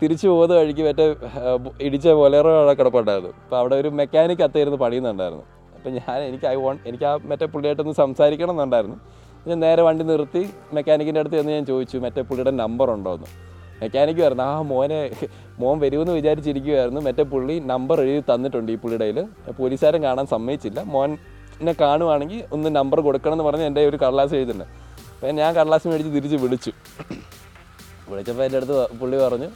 [0.00, 1.04] തിരിച്ചു പോകുന്ന വഴിക്ക് മറ്റേ
[1.86, 2.50] ഇടിച്ച ബൊലേറോ
[2.80, 3.32] കിടപ്പുണ്ടായിരുന്നു.
[3.44, 5.44] അപ്പോൾ അവിടെ ഒരു മെക്കാനിക് അത്തായിരുന്നു പണിയുന്നുണ്ടായിരുന്നു.
[5.76, 8.98] അപ്പം ഞാൻ എനിക്ക് ഐ വോണ്ട് എനിക്ക് ആ മറ്റേ പുള്ളിയായിട്ടൊന്ന് സംസാരിക്കണം എന്നുണ്ടായിരുന്നു.
[9.48, 10.42] ഞാൻ നേരെ വണ്ടി നിർത്തി
[10.76, 13.28] മെക്കാനിക്കിന്റെ അടുത്ത് ചെന്ന് ഞാൻ ചോദിച്ചു മറ്റേ പുള്ളിയുടെ നമ്പർ ഉണ്ടോ എന്ന്?
[13.80, 14.98] മെക്കാനിക്ക് പറഞ്ഞു ആ മോനെ
[15.62, 20.78] മോൻ വരുമെന്ന് വിചാരിച്ചിരിക്കുമായിരുന്നു മറ്റേ പുള്ളി നമ്പർ എഴുതി തന്നിട്ടുണ്ട് ഈ പുള്ളിയുടെ കയ്യിൽ പോലീസുകാരൻ കാണാൻ സമ്മതിച്ചില്ല.
[20.94, 21.10] മോൻ
[21.60, 24.74] എന്നെ കാണുവാണെങ്കിൽ ഒന്ന് നമ്പർ കൊടുക്കണം എന്ന് പറഞ്ഞ് എന്റെ ഒരു കടലാസ് എഴുതുന്നുണ്ട്
[25.14, 26.72] അപ്പം ഞാൻ കടലാസ് മേടിച്ച് തിരിച്ച് വിളിച്ചു.
[28.10, 29.48] വിളിച്ചപ്പോൾ എന്റെ അടുത്ത് പുള്ളി പറഞ്ഞു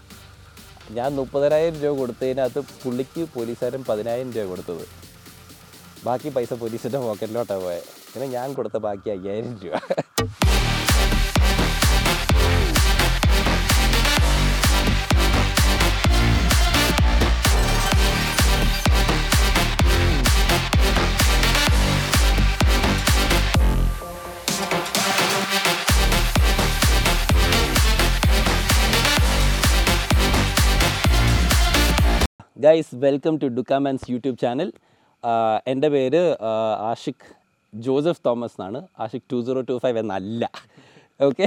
[0.96, 4.85] ഞാൻ മുപ്പതിനായിരം രൂപ കൊടുത്തതിനകത്ത് പുള്ളിക്ക് പോലീസുകാരൻ പതിനായിരം രൂപ കൊടുത്തത്.
[6.07, 9.75] ബാക്കി പൈസ പോലീസിന്റെ പോക്കറ്റിലോട്ടാണ് പോയത് പിന്നെ ഞാൻ കൊടുത്ത ബാക്കി അയ്യായിരം രൂപ.
[32.64, 34.69] ഗൈസ് വെൽക്കം ടു ഡുക്കാമാൻസ് യൂട്യൂബ് ചാനൽ
[35.73, 37.28] എന്റെ പേര് ആഹ്, ആഷിഖ്
[37.73, 38.78] ജോസഫ് തോമസ് എന്നാണ്.
[39.03, 40.45] Ashiq two zero two five എന്നല്ല.
[41.20, 41.47] ഓക്കെ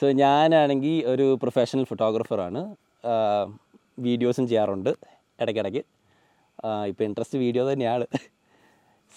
[0.00, 2.60] സോ ഞാനാണെങ്കിൽ ഒരു പ്രൊഫഷണൽ ഫോട്ടോഗ്രാഫറാണ്
[4.06, 4.90] വീഡിയോസും ചെയ്യാറുണ്ട്
[5.42, 5.82] ഇടയ്ക്കിടയ്ക്ക്.
[6.90, 8.06] ഇപ്പോൾ ഇൻട്രസ്റ്റ് വീഡിയോ തന്നെയാണ്.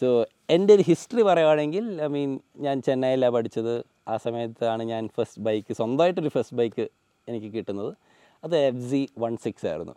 [0.02, 0.08] സോ
[0.56, 2.32] എന്റെ ഒരു ഹിസ്റ്ററി പറയുകയാണെങ്കിൽ ഐ മീൻ
[2.66, 3.74] ഞാൻ ചെന്നൈയിലാണ് പഠിച്ചത്.
[4.12, 6.86] ആ സമയത്താണ് ഞാൻ ഫസ്റ്റ് ബൈക്ക് സ്വന്തമായിട്ടൊരു ഫസ്റ്റ് ബൈക്ക്
[7.28, 7.92] എനിക്ക് കിട്ടുന്നത്.
[8.44, 9.96] അത് എഫ് സി വൺ സിക്സ് ആയിരുന്നു.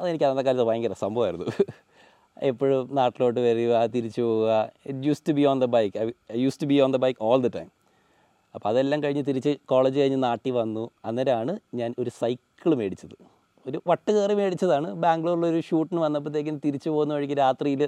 [0.00, 1.48] അതെനിക്ക് അന്നത്തെ കാലത്ത് ഭയങ്കര സംഭവമായിരുന്നു.
[2.50, 4.52] എപ്പോഴും നാട്ടിലോട്ട് വരിക തിരിച്ചു പോവുക.
[4.88, 7.40] It used to be on the bike I used to be on the bike all
[7.46, 7.68] the time
[8.54, 10.84] അപ്പോൾ അതെല്ലാം കഴിഞ്ഞ് തിരിച്ച് കോളേജ് കഴിഞ്ഞ് നാട്ടിൽ വന്നു.
[11.08, 13.16] അന്നേരമാണ് ഞാൻ ഒരു സൈക്കിൾ മേടിച്ചത്.
[13.66, 17.82] ഒരു വട്ട് കയറി മേടിച്ചതാണ് ബാംഗ്ലൂരിലൊരു ഷൂട്ടിന് വന്നപ്പോഴത്തേക്കും തിരിച്ചു പോകുന്ന വഴിക്ക് രാത്രിയിൽ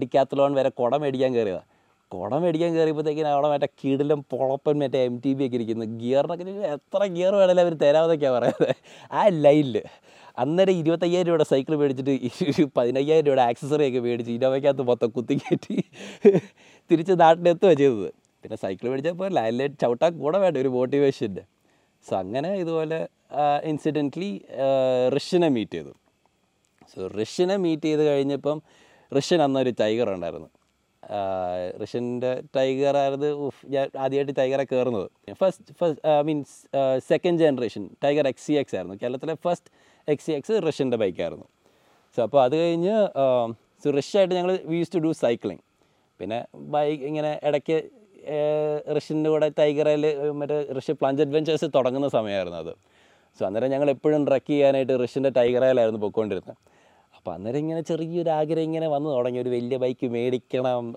[0.00, 1.68] ഡിക്കാത്തലോൺ വരെ കുട മേടിക്കാൻ കയറിയതാണ്
[2.12, 5.84] കുട മേടിക്കാൻ കയറിയപ്പോഴത്തേക്കിനും അവിടെ മറ്റേ കീടിലും പൊളപ്പൻ മറ്റേ എം ടി ബി ഒക്കെ ഇരിക്കുന്നു.
[6.00, 8.74] ഗിയറിനൊക്കെ എത്ര ഗിയർ വേണമെങ്കിലും അവർ തരാമെന്നൊക്കെയാണ് പറയുന്നത്
[9.18, 9.76] ആ ലൈനിൽ
[10.42, 12.12] അന്നേരം ഇരുപത്തയ്യായിരം രൂപയുടെ സൈക്കിൾ മേടിച്ചിട്ട്
[12.52, 15.76] ഒരു പതിനയ്യായിരം രൂപയുടെ ആക്സസറി ഒക്കെ മേടിച്ച് ഇന്നോവയ്ക്കകത്ത് മൊത്തം കുത്തി കയറ്റി
[16.90, 18.08] തിരിച്ച് നാട്ടിലെത്തുകയാണ് ചെയ്തത്.
[18.42, 21.44] പിന്നെ സൈക്കിൾ മേടിച്ചപ്പോൾ ലൈനിലെ ചവിട്ടാൻ കൂടെ വേണ്ട ഒരു മോട്ടിവേഷന്റെ
[22.06, 22.98] സോ അങ്ങനെ ഇതുപോലെ
[23.70, 24.30] ഇൻസിഡന്റ്ലി
[25.16, 25.92] റിഷിനെ മീറ്റ് ചെയ്തു.
[26.90, 28.58] സോ റിഷിനെ മീറ്റ് ചെയ്ത് കഴിഞ്ഞപ്പം
[29.12, 30.50] റിഷൻ അന്നൊരു ടൈഗർ ഉണ്ടായിരുന്നു.
[31.82, 32.96] റിഷന്റെ ടൈഗർ
[33.46, 35.08] ഉഫ്, ഞാൻ ആദ്യമായിട്ട് ടൈഗറെ കയറുന്നത്.
[35.40, 36.54] First first I means
[37.10, 38.96] second generation tiger X C X ആയിരുന്നു.
[39.02, 39.70] കേരളത്തിലെ ഫസ്റ്റ്
[40.14, 41.46] എക്സ് സി എക്സ് റഷ്യന്റെ ബൈക്കായിരുന്നു.
[42.16, 42.96] സോ അപ്പോൾ അത് കഴിഞ്ഞ്
[43.82, 45.62] സോ റഷ്യായിട്ട് ഞങ്ങൾ യൂസ് ടു ഡു സൈക്ലിംഗ്
[46.20, 46.38] പിന്നെ
[46.74, 47.78] ബൈക്ക് ഇങ്ങനെ ഇടയ്ക്ക്
[48.96, 50.04] റഷ്യന്റെ കൂടെ ടൈഗറിൽ
[50.40, 52.72] മറ്റേ റഷ്യ പ്ലഞ്ച് അഡ്വഞ്ചേഴ്സ് തുടങ്ങുന്ന സമയമായിരുന്നു അത്.
[53.38, 56.56] സോ അന്നേരം ഞങ്ങൾ എപ്പോഴും ട്രക്ക് ചെയ്യാനായിട്ട് റിഷിന്റെ ടൈഗറയിലായിരുന്നു പൊയ്ക്കൊണ്ടിരുന്നത്.
[57.24, 59.38] അപ്പോൾ അന്നേരം ഇങ്ങനെ ചെറിയൊരു ആഗ്രഹം ഇങ്ങനെ വന്നു തുടങ്ങി.
[59.42, 60.88] ഒരു വലിയ ബൈക്ക് മേടിക്കണം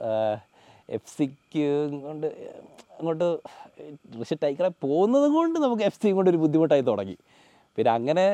[0.96, 1.62] എഫ് സിക്ക്
[2.06, 2.26] കൊണ്ട്
[2.98, 3.28] അങ്ങോട്ട്
[4.18, 7.16] പക്ഷെ ടൈക്കറെ പോകുന്നത് കൊണ്ട് നമുക്ക് എഫ് സി കൊണ്ട് ഒരു ബുദ്ധിമുട്ടായി തുടങ്ങി.
[7.78, 8.26] പിന്നെ അങ്ങനെ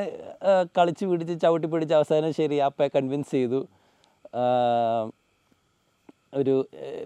[0.78, 3.60] കളിച്ച് പിടിച്ച് ചവിട്ടി പിടിച്ച് അവസാനം ശരി അപ്പയെ കൺവിൻസ് ചെയ്തു.
[6.40, 6.56] ഒരു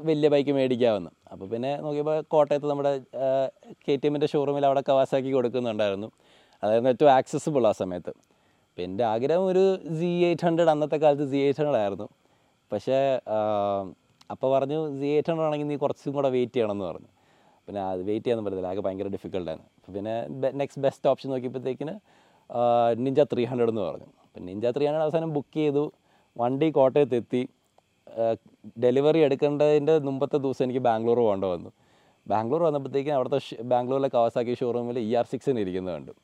[0.08, 1.12] വലിയ ബൈക്ക് മേടിക്കാമെന്ന്.
[1.32, 2.94] അപ്പോൾ പിന്നെ നോക്കിയപ്പോൾ കോട്ടയത്ത് നമ്മുടെ
[3.84, 6.10] കെ ടി എമ്മിന്റെ ഷോറൂമിൽ അവിടെ കവാസാക്കി കൊടുക്കുന്നുണ്ടായിരുന്നു.
[6.62, 8.14] അതായിരുന്നു ഏറ്റവും ആക്സസിബിൾ ആ സമയത്ത്.
[8.78, 9.62] അപ്പം എന്റെ ആഗ്രഹം ഒരു
[10.00, 12.04] സി എയ്റ്റ് ഹൺഡ്രഡ് അന്നത്തെ കാലത്ത് സി എയ്റ്റ് ഹൺഡ്രഡ് ആയിരുന്നു.
[12.72, 12.98] പക്ഷേ
[14.32, 17.10] അപ്പോൾ പറഞ്ഞു സി എയ്റ്റ് ഹൺഡ്രഡ് ആണെങ്കിൽ നീ കുറച്ചും കൂടെ വെയിറ്റ് ചെയ്യണം എന്ന് പറഞ്ഞു.
[17.68, 20.14] പിന്നെ അത് വെയിറ്റ് ചെയ്യാൻ പറ്റത്തില്ല ആകെ ഭയങ്കര ഡിഫിക്കൽട്ടാണ് അപ്പോൾ പിന്നെ
[20.62, 21.94] നെക്സ്റ്റ് ബെസ്റ്റ് ഓപ്ഷൻ നോക്കിയപ്പോഴത്തേക്കിന്
[23.06, 24.08] നിഞ്ച ത്രീ ഹൺഡ്രഡ് എന്ന് പറഞ്ഞു.
[24.26, 25.84] അപ്പം നിഞ്ച ത്രീ ഹൺഡ്രഡ് അവസാനം ബുക്ക് ചെയ്തു.
[26.42, 27.42] വണ്ടി കോട്ടയത്ത് എത്തി
[28.86, 31.72] ഡെലിവറി എടുക്കേണ്ടതിന്റെ മുമ്പത്തെ ദിവസം എനിക്ക് ബാംഗ്ലൂർ പോകേണ്ട വന്നു.
[32.26, 33.40] ബാംഗ്ലൂർ വന്നപ്പോഴത്തേക്കും അവിടുത്തെ
[33.74, 36.14] ബാംഗ്ലൂരിലെ കവാസാക്കി ഷോറൂമിൽ ഇ ആർ സിക്സിന് ഇരിക്കുന്നത് കണ്ടു.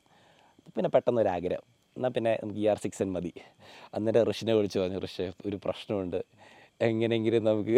[0.77, 1.67] പിന്നെ പെട്ടെന്ന് ഒരു ആഗ്രഹം
[1.97, 3.33] എന്നാൽ പിന്നെ നമുക്ക് ഇ ആർ സിക്സൻ മതി.
[3.97, 6.21] അന്നേരം ഋഷിനെ വിളിച്ച് പറഞ്ഞു ഋഷ് ഒരു പ്രശ്നമുണ്ട്.
[6.81, 7.77] എങ്ങനെയെങ്കിലും നമുക്ക്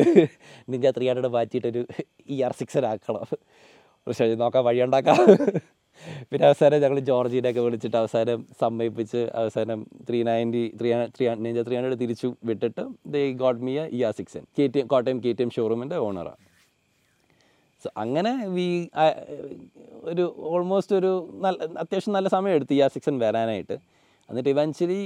[0.73, 1.83] നിഞ്ച ത്രീ ഹൺഡ്രഡ് മാറ്റിയിട്ടൊരു
[2.35, 3.25] ഇ ആർ സിക്സൻ ആക്കണം.
[4.07, 5.19] ഋഷി നോക്കാം വഴിയുണ്ടാക്കാം
[6.31, 9.79] പിന്നെ അവസാനം ഞങ്ങൾ ജോർജിനെയൊക്കെ വിളിച്ചിട്ട് അവസാനം സമ്മതിപ്പിച്ച് അവസാനം
[10.09, 12.83] three ninety three three Ninja three hundred തിരിച്ചു വിട്ടിട്ട്
[13.15, 16.43] ദേ got me E R six n K T M Kottayam K T M ഷോറൂമിന്റെ ഓണറാണ്
[17.85, 18.69] സോ അങ്ങനെ വി
[20.13, 21.13] ഒരു ഓൾമോസ്റ്റ് ഒരു
[21.45, 23.77] നല്ല അത്യാവശ്യം നല്ല സമയം എടുത്തു ഇ ആർ സെക്ഷൻ വരാനായിട്ട്.
[24.29, 25.03] എന്നിട്ട് ഇവൻച്വലി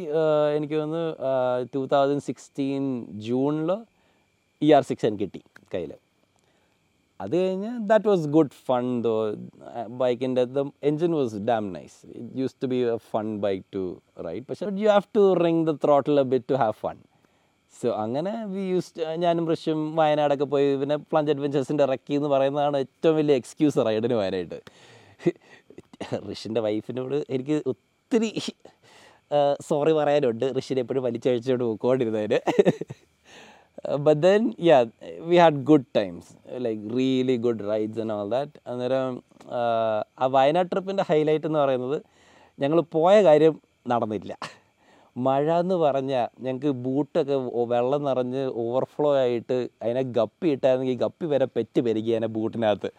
[0.57, 1.07] എനിക്ക് തോന്നുന്നു
[1.75, 2.85] ടൂ തൗസൻഡ് സിക്സ്റ്റീൻ
[3.27, 3.71] ജൂണിൽ
[4.63, 5.43] ഇ ആർ സിക്സ് കിട്ടി
[5.75, 5.93] കയ്യിൽ
[7.21, 9.15] അത് കഴിഞ്ഞ് that was good fun though
[9.99, 13.83] ബൈക്കിന്റെ the engine was damn nice it used to be a fun bike to
[14.27, 16.99] ride പക്ഷെ you have to ring the throttle bit to have fun
[17.75, 23.15] so അങ്ങനെ we use ഞാനും ഋഷ്യം വയനാടൊക്കെ പോയി പിന്നെ plunge അഡ്വഞ്ചേഴ്സിന്റെ ഇറക്കി എന്ന് പറയുന്നതാണ് ഏറ്റവും
[23.17, 24.61] വലിയ എക്സ്ക്യൂസ് റൈഡിന് വയനായിട്ട്
[26.29, 28.31] ഋഷിന്റെ വൈഫിനോട് എനിക്ക് ഒത്തിരി
[29.69, 30.47] സോറി പറയാനുണ്ട്.
[30.59, 32.39] ഋഷിനെ എപ്പോഴും വലിച്ചഴിച്ചുകൊണ്ട് പോയിക്കൊണ്ടിരുന്നതിന്.
[34.07, 34.79] But then yeah
[35.29, 36.31] we had good times
[36.65, 39.15] like really good rides and all that അന്നേരം
[40.21, 41.99] ആ വയനാട് ട്രിപ്പിന്റെ ഹൈലൈറ്റ് എന്ന് പറയുന്നത്
[42.63, 43.55] ഞങ്ങൾ പോയ കാര്യം
[43.93, 44.33] നടന്നില്ല.
[45.27, 47.37] മഴ എന്ന് പറഞ്ഞാൽ ഞങ്ങൾക്ക് ബൂട്ടൊക്കെ
[47.73, 52.91] വെള്ളം നിറഞ്ഞ് ഓവർഫ്ലോ ആയിട്ട് അതിനെ ഗപ്പി ഇട്ടായിരുന്നെങ്കിൽ ഗപ്പി വരെ പെറ്റ് പെരുകി അതിനെ ബൂട്ടിനകത്ത്.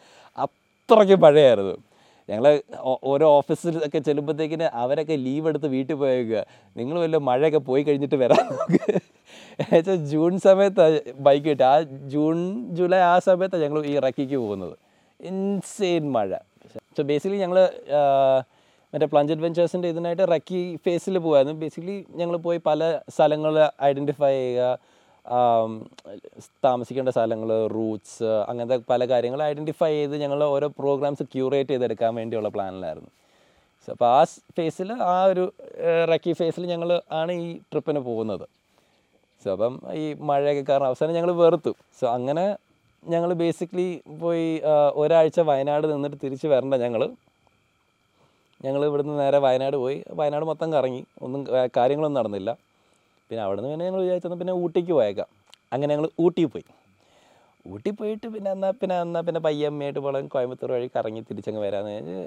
[0.46, 1.76] അത്രയ്ക്ക് മഴയായിരുന്നു.
[2.32, 2.46] ഞങ്ങൾ
[3.12, 6.44] ഓരോ ഓഫീസിൽ ഒക്കെ ചെല്ലുമ്പോഴത്തേക്കിന് അവരൊക്കെ ലീവ് എടുത്ത് വീട്ടിൽ പോയേക്കുക
[6.78, 8.82] നിങ്ങൾ വല്ല മഴയൊക്കെ പോയി കഴിഞ്ഞിട്ട് വരാം നോക്ക്.
[9.62, 11.68] എന്നുവെച്ചാൽ ജൂൺ സമയത്താണ് ബൈക്ക് കിട്ടുക.
[11.74, 11.82] ആ
[12.14, 12.38] ജൂൺ
[12.78, 14.76] ജൂലൈ ആ സമയത്താണ് ഞങ്ങൾ ഈ റക്കിക്ക് പോകുന്നത്.
[15.20, 16.32] ഇൻസെയിൻ മഴ.
[16.98, 17.60] സോ ബേസിക്കലി ഞങ്ങൾ
[18.94, 22.82] മറ്റേ പ്ലഞ്ച് അഡ്വഞ്ചേഴ്സിന്റെ ഇതിനായിട്ട് റക്കി ഫേസിൽ പോകുമായിരുന്നു ബേസിക്കലി ഞങ്ങൾ പോയി പല
[23.16, 23.54] സ്ഥലങ്ങൾ
[23.90, 24.66] ഐഡന്റിഫൈ ചെയ്യുക.
[26.66, 33.12] താമസിക്കേണ്ട സ്ഥലങ്ങൾ റൂട്ട്സ് അങ്ങനത്തെ പല കാര്യങ്ങൾ ഐഡന്റിഫൈ ചെയ്ത് ഞങ്ങൾ ഓരോ പ്രോഗ്രാംസ് ക്യൂറേറ്റ് ചെയ്തെടുക്കാൻ വേണ്ടിയുള്ള പ്ലാനിലായിരുന്നു
[33.86, 34.24] സോ അപ്പോൾ ആ
[34.58, 35.44] ഫേസിൽ ആ ഒരു
[36.12, 36.90] റക്കി ഫേസിൽ ഞങ്ങൾ
[37.20, 38.46] ആണ് ഈ ട്രിപ്പിന് പോകുന്നത്.
[39.44, 41.72] സോ അപ്പം ഈ മഴയൊക്കെ കാരണം അവസാനം ഞങ്ങൾ വെറുത്തു.
[42.00, 42.46] സോ അങ്ങനെ
[43.04, 43.88] ഞങ്ങൾ ബേസിക്കലി
[44.24, 44.48] പോയി
[45.02, 47.04] ഒരാഴ്ച വയനാട് നിന്നിട്ട് തിരിച്ച് വരണ്ട ഞങ്ങൾ
[48.66, 49.98] ഞങ്ങൾ ഇവിടുന്ന് നേരെ വയനാട് പോയി.
[50.20, 51.02] വയനാട് മൊത്തം കറങ്ങി.
[51.26, 51.42] ഒന്നും
[51.78, 52.52] കാര്യങ്ങളൊന്നും നടന്നില്ല.
[53.32, 55.28] പിന്നെ അവിടെ നിന്ന് പിന്നെ ഞങ്ങൾ വിചാരിച്ചെന്നാൽ പിന്നെ ഊട്ടിക്ക് പോയേക്കാം.
[55.74, 56.66] അങ്ങനെ ഞങ്ങൾ ഊട്ടി പോയി.
[57.66, 62.18] ഊട്ടി പോയിട്ട് പിന്നെ എന്നാൽ പിന്നെ എന്നാൽ പിന്നെ പയ്യമ്മയായിട്ട് പോകണം കോയമ്പത്തൂർ വഴി കറങ്ങി തിരിച്ചങ്ങ് വരാമെന്ന്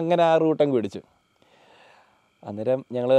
[0.00, 1.02] അങ്ങനെ ആ റൂട്ടങ്ങ് പിടിച്ചു.
[2.42, 3.12] അന്നേരം ഞങ്ങൾ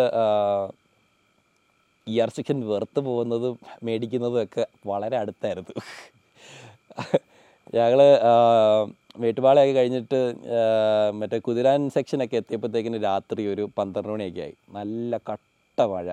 [2.08, 3.56] ഇയർ ചിക്കൻ വെറുത്ത് പോകുന്നതും
[3.88, 5.76] മേടിക്കുന്നതും ഒക്കെ വളരെ അടുത്തായിരുന്നു.
[7.78, 8.00] ഞങ്ങൾ
[9.22, 10.20] മേട്ടുപാളയൊക്കെ കഴിഞ്ഞിട്ട്
[11.20, 14.56] മറ്റേ കുതിരാൻ സെക്ഷനൊക്കെ എത്തിയപ്പോഴത്തേക്കിന് രാത്രി ഒരു പന്ത്രണ്ട് മണിയൊക്കെ ആയി.
[14.78, 16.08] നല്ല കട്ട മഴ.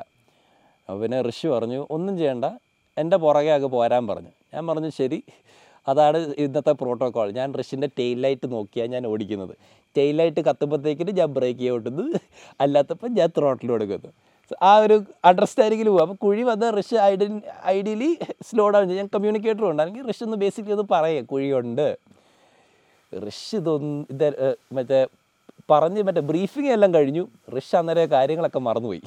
[0.89, 2.47] അപ്പോൾ പിന്നെ ഋഷി പറഞ്ഞു ഒന്നും ചെയ്യണ്ട.
[2.97, 4.33] എന്റെ പുറകെ അങ്ങ് പോരാൻ പറഞ്ഞു.
[4.55, 5.19] ഞാൻ പറഞ്ഞു ശരി.
[5.89, 9.55] അതാണ് ഇന്നത്തെ പ്രോട്ടോക്കോൾ ഞാൻ ഋഷിന്റെ ടെയിൽ ലൈറ്റ് നോക്കിയാണ് ഞാൻ ഓടിക്കുന്നത്.
[9.97, 12.05] ടെയിൽ ലൈറ്റ് കത്തുമ്പോഴത്തേക്കിന് ഞാൻ ബ്രേക്ക് ചെയ്യോട്ടുന്നു
[12.61, 14.13] അല്ലാത്തപ്പോൾ ഞാൻ ത്രോട്ടിൽ കൊടുക്കുന്നു
[14.71, 14.97] ആ ഒരു
[15.29, 17.27] അണ്ടർസ്റ്റാൻഡിങ്ങിൽ പോകും അപ്പോൾ കുഴി വന്ന് ഋഷി ഐഡി
[17.67, 18.11] ഐഡിയലി
[18.49, 19.01] സ്ലോ ഡൗൺ ചെയ്യും.
[19.03, 19.83] ഞാൻ കമ്മ്യൂണിക്കേറ്റർ ഉണ്ട്.
[19.83, 21.87] അല്ലെങ്കിൽ ഋഷി ഒന്ന് ബേസിക്കലി ഒന്ന് പറയുക കുഴിയുണ്ട്.
[23.29, 25.01] ഋഷി ഇതൊന്നും ഇത് മറ്റേ
[25.71, 27.25] പറഞ്ഞ് മറ്റേ ബ്രീഫിംഗ് എല്ലാം കഴിഞ്ഞു.
[27.57, 29.03] ഋഷി അന്നേരം കാര്യങ്ങളൊക്കെ മറന്നുപോയി.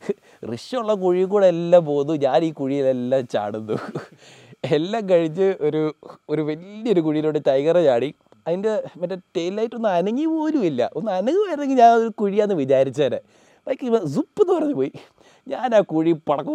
[0.54, 3.76] ഋഷി കുഴിയും കുഴി കൂടെ എല്ലാം പോകുന്നു ഞാൻ ഈ കുഴിയിലെല്ലാം ചാടുന്നു.
[4.72, 5.94] എല്ലാം കഴിഞ്ഞ് ഒരു
[6.30, 8.14] ഒരു വലിയൊരു കുഴിയിലോട്ട് ടൈഗർ ചാടി.
[8.48, 10.90] അതിന്റെ മറ്റേ ടെയിൽ ലൈറ്റ് ഒന്ന് അനങ്ങി പോലും ഇല്ല.
[10.96, 13.20] ഒന്ന് അനങ്ങുമായിരുന്നെങ്കിൽ ഞാൻ ഒരു കുഴിയാന്ന് വിചാരിച്ചേനെ.
[13.66, 14.92] ബൈക്ക് സുപ്പ് എന്ന് പറഞ്ഞു പോയി.
[15.48, 16.54] ഞാൻ ആ കുഴി പടക്കോ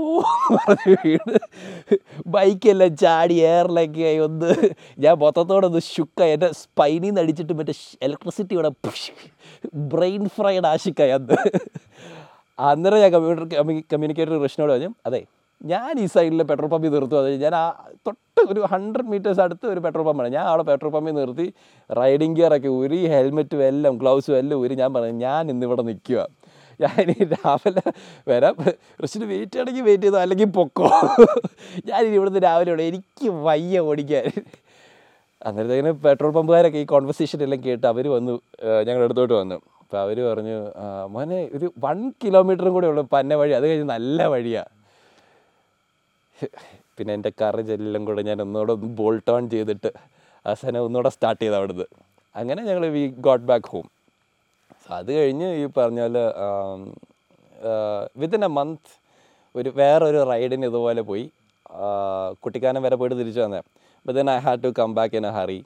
[0.87, 1.37] വീണ്.
[2.27, 4.53] ബൈക്കെല്ലാം ചാടി എയറിലൊക്കെ ആയി ഒന്ന്.
[4.99, 8.71] ഞാൻ മൊത്തത്തോടൊന്ന് ഷുക്കായി എന്റെ സ്പൈനിൽ നിന്ന് അടിച്ചിട്ട് മറ്റേ ഇലക്ട്രിസിറ്റി ഇവിടെ
[9.75, 11.37] ബ്രെയിൻ ഫ്രൈഡ് ആശിക്കായി അന്ന്.
[12.69, 13.45] അന്നേരം ഞാൻ കമ്പ്യൂട്ടർ
[13.91, 15.21] കമ്മ്യൂണിക്കേറ്റർ കൃഷ്ണനോട് പറഞ്ഞു അതെ
[15.71, 17.17] ഞാൻ ഈ സൈഡിൽ പെട്രോൾ പമ്പിൽ നിർത്തും.
[17.21, 17.65] അത് ഞാൻ ആ
[18.07, 21.45] തൊട്ട് ഒരു ഹൺഡ്രഡ് മീറ്റേഴ്സ് അടുത്ത് ഒരു പെട്രോൾ പമ്പാണ് ഞാൻ അവിടെ പെട്രോൾ പമ്പിൽ നിർത്തി
[21.99, 26.21] റൈഡിങ് ഗിയറൊക്കെ ഒരു ഹെൽമെറ്റും എല്ലാം ഗ്ലൗസും എല്ലാം ഒരു ഞാൻ പറഞ്ഞു ഞാൻ ഇന്നിവിടെ നിൽക്കുക
[26.83, 27.83] ഞാൻ ഇനി രാവിലെ
[28.29, 28.55] വരാം.
[29.03, 30.87] റിച്ചിന് വെയിറ്റ് ആണെങ്കിൽ വെയിറ്റ് ചെയ്തോ അല്ലെങ്കിൽ പൊക്കോ.
[31.89, 34.25] ഞാൻ ഇവിടുന്ന് രാവിലെ ഇവിടെ എനിക്ക് വയ്യ ഓടിക്കാൻ.
[35.47, 38.35] അന്നേരത്തേക്കിന് പെട്രോൾ പമ്പുകാരൊക്കെ ഈ കോൺവെർസേഷൻ എല്ലാം കേട്ട് അവർ വന്നു
[38.87, 39.59] ഞങ്ങളുടെ അടുത്തോട്ട് വന്നു.
[39.91, 40.83] അപ്പോൾ അവർ പറഞ്ഞു "ആ,
[41.13, 43.51] മോനെ ഒരു വൺ കിലോമീറ്ററും കൂടെ ഉള്ളൂ പന്ന വഴി.
[43.57, 44.71] അത് കഴിഞ്ഞ് നല്ല വഴിയാണ്
[46.97, 49.89] പിന്നെ എന്റെ കറേജ് എല്ലാം കൂടെ ഞാൻ ഒന്നുകൂടെ ഒന്ന് ബോൾട്ട് ഓൺ ചെയ്തിട്ട്
[50.45, 51.87] അവസാനം ഒന്നുകൂടെ സ്റ്റാർട്ട് ചെയ്ത് അവിടുന്ന്.
[52.35, 53.87] അങ്ങനെ ഞങ്ങൾ വി ഗോട്ട് ബാക്ക് ഹോം
[54.89, 56.23] അത് കഴിഞ്ഞ് ഈ പറഞ്ഞ പോലെ
[58.21, 58.91] വിത്തിൻ എ മന്ത്
[59.55, 61.25] ഒരു വേറൊരു റൈഡിന് ഇതുപോലെ പോയി.
[62.43, 63.61] കുട്ടിക്കാനം വരെ പോയിട്ട് തിരിച്ചു വന്നേ
[64.05, 65.59] but I had to come back in a hurry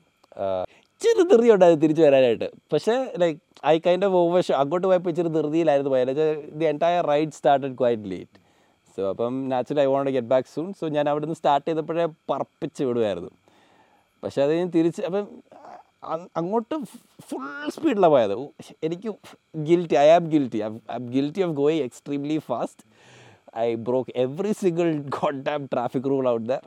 [0.96, 2.48] ഇച്ചിരി ധൃതി ഉണ്ടായിരുന്നു തിരിച്ചു വരാനായിട്ട്.
[2.74, 3.40] പക്ഷേ like
[3.72, 6.12] I kind of over അങ്ങോട്ട് പോയപ്പോൾ ഇച്ചിരി ധൃതിയിലായിരുന്നു പോയത്.
[6.60, 8.38] The entire ride started quite late
[8.96, 12.84] so അപ്പം naturally I won't get back soon so ഞാൻ അവിടെ നിന്ന് സ്റ്റാർട്ട് ചെയ്തപ്പോഴേ പറപ്പിച്ച്
[12.90, 13.32] വിടുമായിരുന്നു
[14.24, 15.26] പക്ഷെ അത് ഞാൻ തിരിച്ച് അപ്പം
[16.40, 16.76] അങ്ങോട്ട്
[17.30, 18.36] ഫുൾ സ്പീഡിലാണ് പോയത്.
[18.86, 19.10] എനിക്ക്
[19.70, 22.84] guilty I am guilty I am guilty of going extremely fast
[23.66, 24.88] I broke every single
[25.18, 26.62] god damn traffic rule out there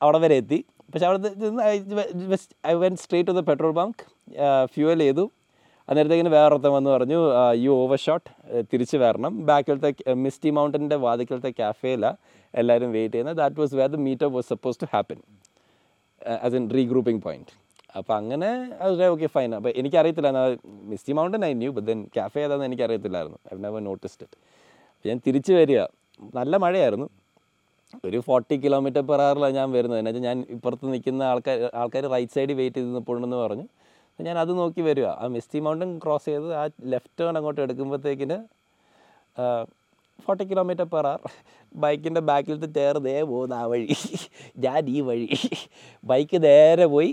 [0.00, 0.60] അവിടെ വരെ എത്തി.
[0.92, 1.62] പക്ഷെ അവിടെ നിന്ന്
[2.70, 4.02] I went straight to the petrol bunk
[4.74, 5.24] fuel ചെയ്തു.
[5.88, 7.18] അന്നേരത്തേക്കിന് വേറൊരുത്തം വന്ന് പറഞ്ഞു
[7.64, 8.30] യു ഓവർ ഷോട്ട്
[8.72, 9.32] തിരിച്ച് വരണം.
[9.50, 9.90] ബാക്കിലത്തെ
[10.24, 12.18] മിസ്റ്റി മൗണ്ടന്റെ വാതിക്കലത്തെ ക്യാഫേയിലാണ്
[12.54, 13.38] എല്ലാവരും വെയിറ്റ് ചെയ്യുന്നത്.
[13.42, 15.20] That was where the meter was suppose to happen
[16.46, 17.52] as in regrouping point
[17.98, 18.50] അപ്പോൾ അങ്ങനെ
[19.12, 20.30] ഓക്കെ ഫൈൻ അപ്പോൾ എനിക്കറിയത്തില്ല
[20.92, 23.38] Misty Mountain I knew but then cafe ഏതാണെന്ന് എനിക്കറിയത്തില്ലായിരുന്നു.
[23.52, 24.36] ഐ നെവർ നോട്ടിസ്ഡ് ഇറ്റ്
[25.08, 25.80] ഞാൻ തിരിച്ച് വരിക.
[26.38, 27.08] നല്ല മഴയായിരുന്നു.
[28.08, 30.00] ഒരു ഫോർട്ടി കിലോമീറ്റർ പെർ അവറിലാണ് ഞാൻ വരുന്നത്.
[30.00, 33.66] എന്നാൽ ഞാൻ ഇപ്പുറത്ത് നിൽക്കുന്ന ആൾക്കാർ ആൾക്കാർ റൈറ്റ് സൈഡിൽ വെയിറ്റ് ചെയ്ത് നിൽപ്പുണ്ടെന്ന് പറഞ്ഞു.
[34.26, 35.06] ഞാൻ അത് നോക്കി വരിക.
[35.22, 38.38] ആ മിസ്റ്റി മൗണ്ടൻ ക്രോസ് ചെയ്ത് ആ ലെഫ്റ്റ് ടേൺ അങ്ങോട്ട് എടുക്കുമ്പോഴത്തേക്കിന്
[40.24, 41.32] ഫോർട്ടി കിലോമീറ്റർ പെർ അവർ
[41.82, 43.88] ബൈക്കിന്റെ ബാക്കിലത്തെ ടയർ ദേ പോകുന്ന ആ വഴി.
[44.64, 45.28] ഞാൻ ഈ വഴി.
[46.10, 47.12] ബൈക്ക് നേരെ പോയി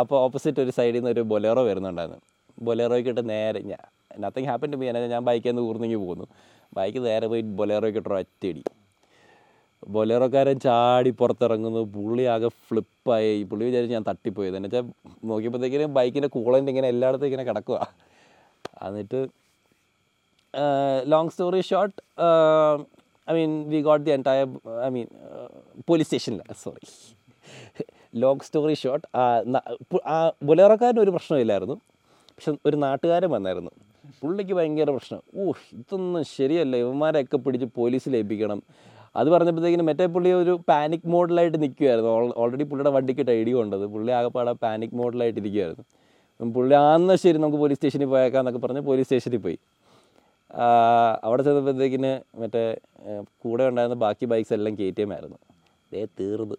[0.00, 2.20] അപ്പോൾ ഓപ്പോസിറ്റ് ഒരു സൈഡിൽ നിന്ന് ഒരു ബൊലേറോ വരുന്നുണ്ടായിരുന്നു.
[2.68, 3.84] ബൊലേറോയ്ക്കിട്ട് നേരെ ഞാൻ
[4.22, 6.26] നത്തിങ് ഹാപ്പൻ ടു മീ ഞാൻ ബൈക്കിൽ നിന്ന് ഊർന്നിങ്ങി പോകുന്നു
[6.78, 8.62] ബൈക്ക് നേരെ പോയി ബൊലേറോയ്ക്കിട്ട് ഒറ്റയടി
[9.88, 11.80] ബൊലേറോക്കാരൻ ചാടി പുറത്തിറങ്ങുന്നു.
[11.80, 13.42] പുള്ളി ആകെ ഫ്ലിപ്പായി.
[13.42, 14.84] പുള്ളി വിചാരിച്ച് ഞാൻ തട്ടിപ്പോയത് എന്ന് വെച്ചാൽ
[15.24, 17.92] നോക്കിയപ്പോഴത്തേക്കിനും ബൈക്കിന്റെ കൂളന്റ് ഇങ്ങനെ എല്ലായിടത്തും ഇങ്ങനെ കിടക്കുക
[18.82, 19.28] എന്നിട്ട്
[21.06, 22.22] long story short
[23.30, 24.48] I mean we got the entire
[24.86, 25.06] I mean
[25.88, 26.86] police സ്റ്റേഷനിൽ സോറി
[28.16, 29.06] ലോങ് സ്റ്റോറി ഷോർട്ട്
[30.06, 31.74] ആ ബൊലേറോക്കാരന് ഒരു പ്രശ്നമില്ലായിരുന്നു
[32.28, 33.70] പക്ഷെ ഒരു നാട്ടുകാരൻ വന്നായിരുന്നു.
[34.20, 35.22] പുള്ളിക്ക് ഭയങ്കര പ്രശ്നം.
[35.36, 36.76] ഓ ഇതൊന്നും ശരിയല്ല.
[36.76, 38.62] ഇവന്മാരെയൊക്കെ പിടിച്ച് പോലീസിൽ ഏൽപ്പിക്കണം.
[39.18, 42.10] അത് പറഞ്ഞപ്പോഴത്തേക്കിനും മറ്റേ പുള്ളി ഒരു പാനിക് മോഡിലായിട്ട് നിൽക്കുമായിരുന്നു
[42.42, 43.84] ഓൾറെഡി പുള്ളിയുടെ വണ്ടിക്ക് ടൈഡി കൊണ്ടത്.
[43.94, 45.84] പുള്ളി ആകെപ്പാടെ പാനിക് മോഡിലായിട്ട് ഇരിക്കുമായിരുന്നു
[46.56, 49.58] പുള്ളി ആന്ന ശരി നമുക്ക് പോലീസ് സ്റ്റേഷനിൽ പോയേക്കാം എന്നൊക്കെ പറഞ്ഞ് പോലീസ് സ്റ്റേഷനിൽ പോയി.
[51.26, 52.62] അവിടെ ചെന്നപ്പോഴത്തേക്കിന് മറ്റേ
[53.42, 55.38] കൂടെ ഉണ്ടായിരുന്ന ബാക്കി ബൈക്സ് എല്ലാം കെ ടി എം ആയിരുന്നു
[55.92, 56.56] ദേ തീർന്നു.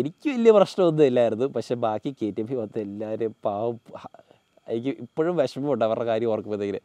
[0.00, 1.46] എനിക്ക് വലിയ പ്രശ്നമൊന്നും ഇല്ലായിരുന്നു.
[1.56, 3.76] പക്ഷെ ബാക്കി കെ ടി എം മൊത്തം എല്ലാവരും പാവം
[4.72, 6.82] എനിക്ക് ഇപ്പോഴും വിഷമമുണ്ട് അവരുടെ കാര്യം ഓർക്കുമ്പോഴത്തേക്കിന്.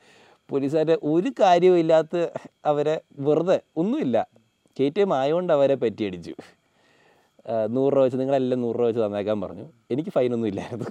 [0.50, 2.16] പോലീസുകാരെ ഒരു കാര്യവും ഇല്ലാത്ത
[2.72, 2.96] അവരെ
[3.28, 4.18] വെറുതെ ഒന്നുമില്ല.
[4.78, 6.34] കെ ടി എം ആയതുകൊണ്ട് അവരെ പറ്റിയടിച്ചു
[7.76, 9.66] നൂറ് രൂപ വെച്ച് നിങ്ങളെല്ലാം നൂറ് രൂപ വെച്ച് തന്നേക്കാൻ പറഞ്ഞു.
[9.94, 10.90] എനിക്ക് ഫൈനൊന്നും ഇല്ലായിരുന്നു.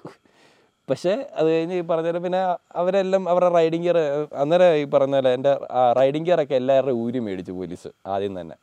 [0.89, 2.41] പക്ഷേ അത് കഴിഞ്ഞ് ഈ പറഞ്ഞാൽ പിന്നെ
[2.81, 3.99] അവരെല്ലാം അവരുടെ റൈഡിംഗ് ഗിയർ
[4.43, 5.53] അന്നേരം ഈ പറഞ്ഞ പോലെ എന്റെ
[5.99, 8.57] റൈഡിങ് ഗിയറൊക്കെ എല്ലാവരുടെയും ഊരി മേടിച്ചു പോലീസ് ആദ്യം തന്നെ.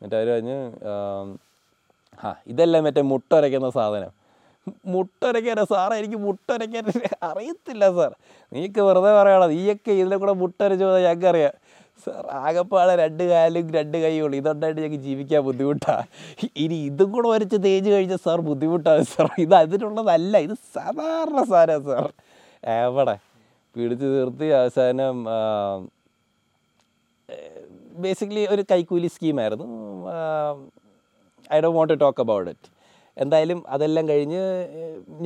[0.00, 0.56] എന്നിട്ട് അവർ പറഞ്ഞ്
[0.92, 1.28] ആം,
[2.52, 4.12] ഇതല്ലേ മറ്റേ മുട്ട മുട്ടരയ്ക്കുന്ന സാധനം.
[4.94, 6.84] മുട്ടരയ്ക്കാൻ സാറേ എനിക്ക് മുട്ടരയ്ക്കാൻ
[7.28, 8.12] അറിയത്തില്ല സാർ.
[8.52, 11.54] നീക്ക് വെറുതെ പറയണം നീയൊക്കെ ഇതിലെ കൂടെ മുട്ടരച്ച് പോയാൽ ഞങ്ങൾക്ക് അറിയാം
[12.06, 16.04] സാർ ആകെപ്പാടെ രണ്ട് കാലും രണ്ട് കൈയുള്ളൂ ഇതുണ്ടായിട്ട് ഞങ്ങൾക്ക് ജീവിക്കാൻ ബുദ്ധിമുട്ടാണ്
[16.64, 19.28] ഇനി ഇതും കൂടെ വരച്ച് തേച്ച് കഴിഞ്ഞാൽ സാർ ബുദ്ധിമുട്ടാണ് സാർ.
[19.44, 20.36] ഇത് അതിനുള്ളതല്ല.
[20.46, 22.06] ഇത് സാധാരണ സാധനമാണ് സാർ.
[22.80, 23.16] എവിടെ?
[23.76, 25.16] പിടിച്ച് നിർത്തി അവസാനം
[28.04, 29.66] ബേസിക്കലി ഒരു കൈക്കൂലി സ്കീമായിരുന്നു
[31.50, 32.68] I Dr want to talk about it
[33.16, 34.42] എന്തായാലും അതെല്ലാം കഴിഞ്ഞ്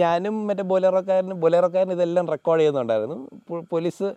[0.02, 3.16] ഞാനും മറ്റേ ബൊലേറോക്കാരനും ബൊലേറോക്കാരനും ഇതെല്ലാം റെക്കോർഡ് ചെയ്യുന്നുണ്ടായിരുന്നു.
[3.72, 4.08] പോലീസ്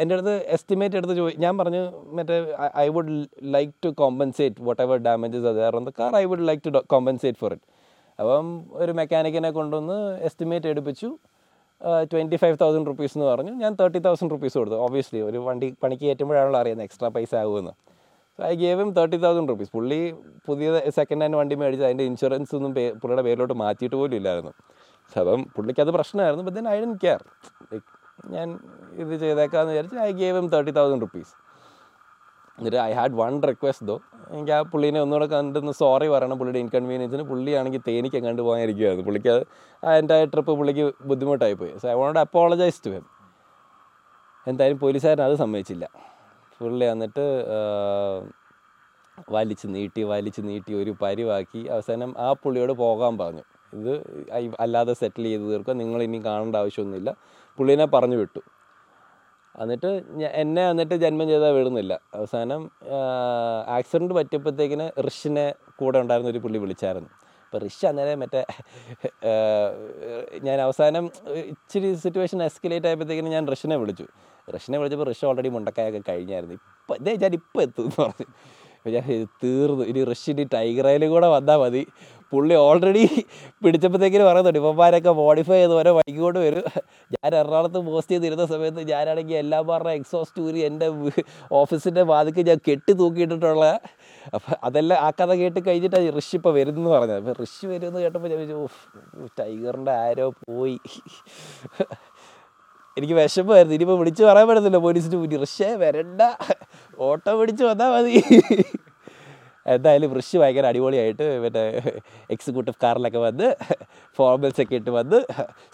[0.00, 1.82] എന്റെ അടുത്ത് എസ്റ്റിമേറ്റ് എടുത്ത് ചോദി ഞാൻ പറഞ്ഞു
[2.18, 2.36] മറ്റേ
[2.84, 3.16] I would
[3.54, 7.52] like to compensate whatever damages അത് on the car I would like to compensate for
[7.56, 7.66] it
[8.18, 8.46] അപ്പം
[8.82, 11.10] ഒരു മെക്കാനിക്കിനെ കൊണ്ടുവന്ന് estimate എടുപ്പിച്ചു.
[12.12, 13.52] Twenty five thousand rupees എന്ന് പറഞ്ഞു.
[13.62, 14.78] ഞാൻ തേർട്ടി തൗസൻഡ് റുപ്പീസ് കൊടുത്തു.
[14.86, 17.72] ഓബിയസ്ലി ഒരു വണ്ടി പണിക്ക് കയറ്റുമ്പോഴാണല്ലോ അറിയുന്നത് എക്സ്ട്രാ പൈസ ആകുമെന്ന്
[18.48, 19.98] I gave him thirty thousand rupees പുള്ളി
[20.46, 20.68] പുതിയ
[20.98, 24.52] സെക്കൻഡ് ഹാൻഡ് വണ്ടി മേടിച്ച് അതിന്റെ ഇൻഷുറൻസ് ഒന്നും പുള്ളിയുടെ പേരിലോട്ട് മാറ്റിയിട്ട് പോലും ഇല്ലായിരുന്നു.
[25.12, 27.20] അപ്പം പുള്ളിക്ക് അത് പ്രശ്നമായിരുന്നു but then I don't care
[27.72, 27.86] like
[28.34, 28.48] ഞാൻ
[29.02, 31.32] ഇത് ചെയ്തേക്കാന്ന് വിചാരിച്ച് I gave him thirty thousand rupees
[32.58, 33.96] എന്നിട്ട് I had one request though
[34.32, 39.42] എനിക്ക് ആ പുള്ളീനെ ഒന്നുകൂടെ കണ്ടെന്ന് സോറി പറയണം പുള്ളിയുടെ ഇൻകൺവീനിയൻസിന് പുള്ളിയാണെങ്കിൽ തേനിക്ക് കണ്ടു പോകാനിരിക്കുകയായിരുന്നു പുള്ളിക്ക് അത്
[39.82, 43.06] ആ എന്റെ ട്രിപ്പ് പുള്ളിക്ക് ബുദ്ധിമുട്ടായി പോയി so I want apologize to him
[44.46, 45.86] എന്തായാലും പോലീസുകാരൻ അത് സമ്മതിച്ചില്ല.
[46.60, 47.24] പുള്ളി വന്നിട്ട്
[49.30, 51.60] വലിച്ചു നീട്ടി വലിച്ചു നീട്ടി ഒരു പരിവാക്കി.
[51.74, 53.44] അവസാനം ആ പുള്ളിയോട് പോകാൻ പറഞ്ഞു.
[53.78, 53.92] ഇത്
[54.60, 57.10] അല്ലാതെ സെറ്റിൽ ചെയ്ത് തീർക്കുക നിങ്ങൾ ഇനി കാണേണ്ട ആവശ്യമൊന്നുമില്ല.
[57.58, 58.40] പുള്ളിനെ പറഞ്ഞു വിട്ടു.
[59.62, 59.90] എന്നിട്ട്
[60.42, 61.92] എന്നെ എന്നിട്ട് ജന്മം ചെയ്താൽ വിടുന്നില്ല.
[62.14, 62.70] അവസാനം
[63.76, 65.46] ആക്സിഡന്റ് പറ്റിയപ്പോഴത്തേക്കിന് ഋഷിനെ
[65.78, 67.10] കൂടെ ഉണ്ടായിരുന്ന ഒരു പുള്ളി വിളിച്ചായിരുന്നു.
[67.50, 68.40] അപ്പോൾ റിഷ് അന്നേരം മറ്റേ
[70.46, 71.04] ഞാൻ അവസാനം
[71.52, 74.06] ഇച്ചിരി സിറ്റുവേഷൻ എസ്കലേറ്റ് ആയപ്പോഴത്തേക്കിനും ഞാൻ റിഷിനെ വിളിച്ചു.
[74.54, 76.54] റിഷിനെ വിളിച്ചപ്പോൾ റിഷ് ഓൾറെഡി മുണ്ടക്കായൊക്കെ കഴിഞ്ഞായിരുന്നു.
[76.54, 78.26] ഇപ്പം ഇതേ ഞാൻ ഇപ്പം എത്തും എന്ന് പറഞ്ഞു.
[78.86, 79.84] ഞാൻ തീർന്നു.
[79.84, 81.84] ഇനി ഋഷിന് ടൈഗറയിൽ കൂടെ വന്നാൽ മതി.
[82.32, 83.02] പുള്ളി ഓൾറെഡി
[83.62, 86.66] പിടിച്ചപ്പോഴത്തേക്കിന് പറയുന്നുണ്ട് ഇപ്പന്മാരൊക്കെ മോഡിഫൈ ചെയ്ത് ഓരോ വൈകിക്കൊണ്ട് വരും.
[87.14, 90.88] ഞാൻ എറണാകുളത്ത് പോസ്റ്റ് ചെയ്തിരുന്ന സമയത്ത് ഞാനാണെങ്കിൽ എല്ലാം പറഞ്ഞ എക്സോസ്റ്റ് ഊരി എന്റെ
[91.52, 93.66] ഓഫീസിന്റെ വാതിക്ക് ഞാൻ കെട്ടി തൂക്കിയിട്ടിട്ടുള്ള
[94.34, 97.18] അപ്പം അതെല്ലാം ആ കഥ കേട്ട് കഴിഞ്ഞിട്ട് ഋഷി ഇപ്പോൾ വരുന്നെന്ന് പറഞ്ഞത്.
[97.18, 98.68] അപ്പോൾ ഋഷി വരുമെന്ന് കേട്ടപ്പോൾ ഞാൻ
[99.40, 100.78] ടൈഗറിന്റെ ആരോ പോയി.
[102.96, 103.74] എനിക്ക് വിഷമമായിരുന്നു.
[103.76, 104.78] ഇനിയിപ്പോൾ വിളിച്ച് പറയാൻ പറ്റത്തില്ല.
[104.86, 105.42] പോലീസിന് മുന്നിൽ.
[105.44, 106.22] ഋഷേ വരണ്ട.
[107.06, 108.14] ഓട്ടോ പിടിച്ച് വന്നാൽ മതി.
[109.74, 111.62] എന്തായാലും ഋഷി ഭയങ്കര അടിപൊളിയായിട്ട് മറ്റേ
[112.34, 113.48] എക്സിക്യൂട്ടീവ് കാറിലൊക്കെ വന്ന്
[114.18, 115.18] ഫോർമൽസ് ഒക്കെ ഇട്ട് വന്ന്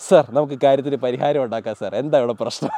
[0.08, 2.72] സർ നമുക്ക് കാര്യത്തിന് പരിഹാരം ഉണ്ടാക്കാം സാർ എന്താ ഇവിടെ പ്രശ്നം?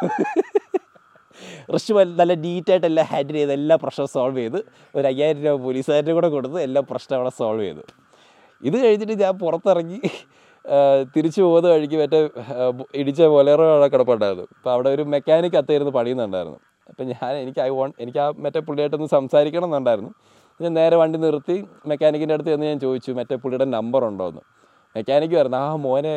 [1.77, 4.59] ഋഷി നല്ല നീറ്റായിട്ട് എല്ലാം ഹാൻഡിൽ ചെയ്ത് എല്ലാ പ്രശ്നവും സോൾവ് ചെയ്ത്
[4.99, 7.83] ഒരു അയ്യായിരം രൂപ പോലീസുകാരുടെ കൂടെ കൊടുത്ത് എല്ലാ പ്രശ്നം അവിടെ സോൾവ് ചെയ്തു.
[8.63, 10.01] ഇത് കഴിഞ്ഞിട്ട് ഞാൻ പുറത്തിറങ്ങി
[11.15, 12.19] തിരിച്ചു പോകുന്ന വഴിക്ക് മറ്റേ
[13.01, 14.47] ഇടിച്ച ബൊലേറോ അവിടെ കിടപ്പുണ്ടായിരുന്നു.
[14.59, 16.59] അപ്പോൾ അവിടെ ഒരു മെക്കാനിക് അത്തായിരുന്നു പണിയുന്നുണ്ടായിരുന്നു.
[16.91, 20.13] അപ്പം ഞാൻ എനിക്ക് ഐ വോണ്ട് എനിക്ക് ആ മറ്റേ പുള്ളിയായിട്ടൊന്ന് സംസാരിക്കണം എന്നുണ്ടായിരുന്നു.
[20.61, 21.57] ഞാൻ നേരെ വണ്ടി നിർത്തി
[21.91, 24.43] മെക്കാനിക്കിന്റെ അടുത്ത് ചെന്ന് ഞാൻ ചോദിച്ചു മറ്റേ പുള്ളിയുടെ നമ്പർ ഉണ്ടോ എന്ന്
[24.97, 26.13] മെക്കാനിക്ക് പറഞ്ഞു ആ മോനെ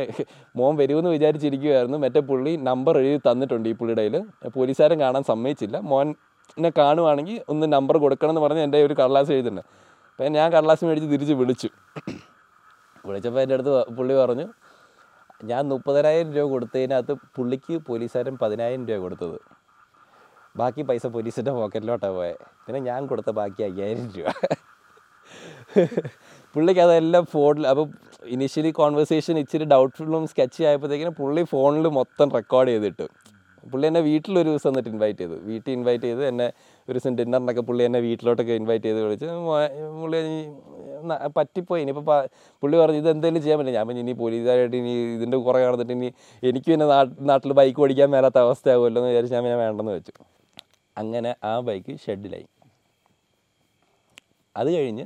[0.59, 5.77] മോൻ വരുമെന്ന് വിചാരിച്ചിരിക്കുമായിരുന്നു മറ്റേ പുള്ളി നമ്പർ എഴുതി തന്നിട്ടുണ്ട് ഈ പുള്ളിയുടെ കയ്യിൽ പോലീസുകാരൻ കാണാൻ സമ്മതിച്ചില്ല.
[5.91, 9.63] മോനെ കാണുവാണെങ്കിൽ ഒന്ന് നമ്പർ കൊടുക്കണം എന്ന് പറഞ്ഞ് എന്റെ ഒരു കടലാസ് എഴുതിണ്ട്
[10.11, 11.69] അപ്പം ഞാൻ കടലാസ് മേടിച്ച് തിരിച്ച് വിളിച്ചു.
[13.05, 14.45] വിളിച്ചപ്പോൾ എന്റെ അടുത്ത് പുള്ളി പറഞ്ഞു
[15.51, 19.37] ഞാൻ മുപ്പതിനായിരം രൂപ കൊടുത്തതിനകത്ത് പുള്ളിക്ക് പോലീസുകാരൻ പതിനായിരം രൂപ കൊടുത്തത്.
[20.59, 24.27] ബാക്കി പൈസ പോലീസിന്റെ പോക്കറ്റിലോട്ടാണ് പോയത് പിന്നെ ഞാൻ കൊടുത്ത ബാക്കി അയ്യായിരം രൂപ.
[26.55, 27.85] പുള്ളിക്ക് അതെല്ലാം ഫോണിൽ അപ്പോൾ
[28.35, 33.07] ഇനീഷ്യലി കോൺവെർസേഷൻ ഇച്ചിരി ഡൗട്ട്ഫുള്ളും സ്കെച്ച് ആയപ്പോഴത്തേക്കിനും പുള്ളി ഫോണിൽ മൊത്തം റെക്കോർഡ് ചെയ്തിട്ട്.
[33.71, 35.35] പുള്ളി എന്നെ വീട്ടിലൊരു ദിവസം എന്നിട്ട് ഇൻവൈറ്റ് ചെയ്തു.
[35.49, 36.47] വീട്ടിൽ ഇൻവൈറ്റ് ചെയ്ത് എന്നെ
[36.87, 39.27] ഒരു ദിവസം ഡിന്നറിനൊക്കെ പുള്ളി എന്നെ വീട്ടിലോട്ടൊക്കെ ഇൻവൈറ്റ് ചെയ്ത് വിളിച്ച്
[40.01, 40.19] പുള്ളി
[41.37, 42.05] പറ്റിപ്പോയി ഇനിയിപ്പോൾ
[42.63, 46.09] പുള്ളി പറഞ്ഞു ഇത് എന്തെങ്കിലും ചെയ്യാൻ പറ്റില്ല ഞാൻ പറഞ്ഞു ഇനി പോലീസുകാരായിട്ട് ഇനി ഇതിന്റെ കുറേ നടന്നിട്ട് ഇനി
[46.49, 46.87] എനിക്ക് പിന്നെ
[47.31, 50.13] നാട്ടിൽ ബൈക്ക് ഓടിക്കാൻ മേലാത്ത അവസ്ഥയാകുമല്ലോ എന്ന് വിചാരിച്ച് ഞാൻ വേണ്ടെന്ന് വെച്ചു.
[50.97, 52.47] അങ്ങനെ ആ ബൈക്ക് ഷെഡിലായി
[54.55, 55.05] അത് കഴിഞ്ഞ്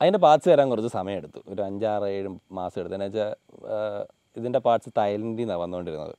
[0.00, 1.40] അതിന്റെ പാർട്സ് വരാൻ കുറച്ച് സമയമെടുത്തു.
[1.48, 2.94] ഒരു അഞ്ചാറ് ഏഴ് മാസം എടുത്തു.
[2.94, 3.30] എന്നു വെച്ചാൽ
[4.36, 6.16] ഇതിന്റെ പാർട്സ് തായ്ലൻഡിൽ നിന്നാണ് വന്നുകൊണ്ടിരുന്നത്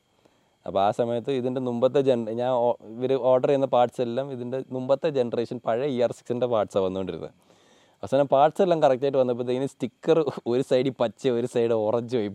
[0.65, 2.51] അപ്പോൾ ആ സമയത്ത് ഇതിന്റെ മുമ്പത്തെ ജന ഞാൻ
[2.95, 7.31] ഇവർ ഓർഡർ ചെയ്യുന്ന പാർട്സ് എല്ലാം ഇതിന്റെ മുമ്പത്തെ ജനറേഷൻ പഴയ ഇ ആർ സിക്സിന്റെ പാർട്സാണ് വന്നുകൊണ്ടിരുന്നത്
[8.03, 10.17] അവസാനം പാർട്സ് എല്ലാം കറക്റ്റായിട്ട് വന്നപ്പോഴത്തേക്കിന് സ്റ്റിക്കർ
[10.51, 12.29] ഒരു സൈഡിൽ പച്ച ഒരു സൈഡ് ഓറഞ്ച് പോയി.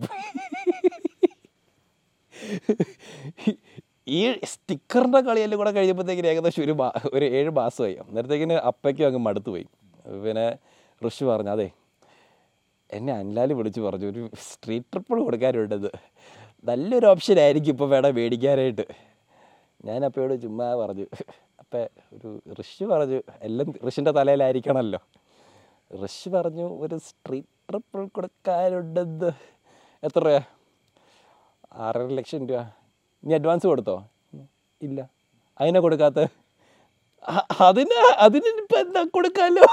[4.17, 4.19] ഈ
[4.51, 6.73] സ്റ്റിക്കറിന്റെ കളിയെല്ലാം കൂടെ കഴിഞ്ഞപ്പോഴത്തേക്കിന് ഏകദേശം ഒരു
[7.15, 7.95] ഒരു ഏഴ് മാസമായി.
[8.03, 9.65] അന്നേരത്തേക്കിന് അപ്പയ്ക്കും അങ്ങ് മടുത്തു പോയി.
[10.25, 10.45] പിന്നെ
[11.01, 11.67] ഋഷി പറഞ്ഞു അതെ
[12.89, 15.91] എന്നെ അൻലാൽ വിളിച്ച് പറഞ്ഞു ഒരു സ്ട്രീറ്റ് ട്രിപ്പിൾ കൊടുക്കാനുണ്ടെന്ന്
[16.69, 18.85] നല്ലൊരു ഓപ്ഷൻ ആയിരിക്കും ഇപ്പോൾ വേണം മേടിക്കാനായിട്ട്.
[19.87, 21.05] ഞാൻ അപ്പയോട് ചുമ്മാ പറഞ്ഞു.
[21.61, 21.83] അപ്പം
[22.15, 22.29] ഒരു
[22.59, 24.99] ഋഷി പറഞ്ഞു എല്ലാം ഋഷിന്റെ തലയിലായിരിക്കണമല്ലോ
[26.03, 29.29] ഋഷി പറഞ്ഞു ഒരു സ്ട്രീറ്റ് ട്രിപ്പിൾ കൊടുക്കാനുണ്ടെന്ന്
[30.07, 30.41] എത്ര രൂപ
[31.85, 32.61] ആറര ലക്ഷം രൂപ.
[33.25, 33.95] നീ അഡ്വാൻസ് കൊടുത്തോ?
[34.87, 34.99] ഇല്ല.
[35.61, 36.19] അതിനെ കൊടുക്കാത്ത?
[37.67, 39.67] അതിന് അതിന് ഇപ്പം എന്താ കൊടുക്കാമല്ലോ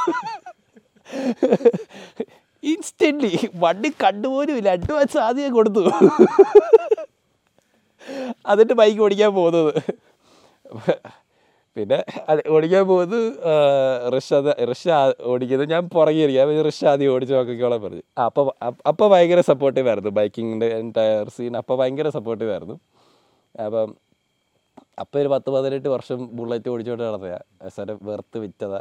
[2.63, 3.33] ഇൻസ്റ്റന്റ്ലി
[3.63, 4.71] വണ്ടി കണ്ടുപോലും ഇല്ല.
[4.79, 5.83] അഡ്വാൻസ് ആദ്യം കൊടുത്തു.
[8.51, 9.73] എന്നിട്ട് ബൈക്ക് ഓടിക്കാൻ പോകുന്നത്.
[11.77, 11.99] പിന്നെ
[12.55, 13.19] ഓടിക്കാൻ പോകുന്നത്
[14.15, 14.33] റിഷ
[14.71, 14.89] റഷ്
[15.33, 15.69] ഓടിക്കുന്നത്.
[15.75, 18.05] ഞാൻ പുറകെയിരിക്കും അപ്പം റിഷ ആദ്യം ഓടിച്ച് നോക്കിക്കോളാൻ പറഞ്ഞു.
[18.27, 18.47] അപ്പോൾ
[18.91, 22.77] അപ്പോൾ ഭയങ്കര സപ്പോർട്ടീവ് ആയിരുന്നു ബൈക്കിങ്ങിന്റെ എന്റയർ സീൻ അപ്പോൾ ഭയങ്കര സപ്പോർട്ടീവ് ആയിരുന്നു.
[23.67, 23.95] അപ്പം
[25.03, 27.41] അപ്പോൾ ഒരു പത്ത് പതിനെട്ട് വർഷം ബുള്ളറ്റ് ഓടിച്ചോണ്ട് നടന്നതാ.
[27.77, 28.81] സാറെ വെറുത്ത് വിറ്റതാ.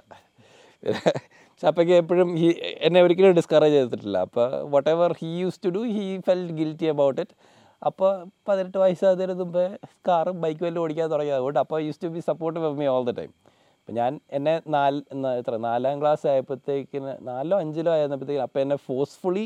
[0.84, 2.48] പക്ഷെ അപ്പോഴേക്ക് എപ്പോഴും ഹി
[2.88, 4.18] എന്നെ ഒരിക്കലും ഡിസ്കറേജ് ചെയ്തിട്ടില്ല.
[4.28, 4.48] അപ്പോൾ
[4.94, 7.36] whatever he use to do he felt guilty about it
[7.82, 8.12] അപ്പോൾ
[8.48, 9.66] പതിനെട്ട് വയസ്സാകുന്നതിന് മുമ്പേ
[10.08, 11.38] കാറും ബൈക്കും എല്ലാം ഓടിക്കാൻ തുടങ്ങിയത്.
[11.40, 13.32] അതുകൊണ്ട് അപ്പോൾ use to be support of me all the time
[13.80, 15.00] അപ്പം ഞാൻ എന്നെ നാല്
[15.40, 19.46] എത്ര നാലാം ക്ലാസ് ആയപ്പോഴത്തേക്കിന് നാലോ അഞ്ചിലോ ആയിരുന്നപ്പോഴത്തേക്കിന് അപ്പം എന്നെ ഫോഴ്സ്ഫുള്ളി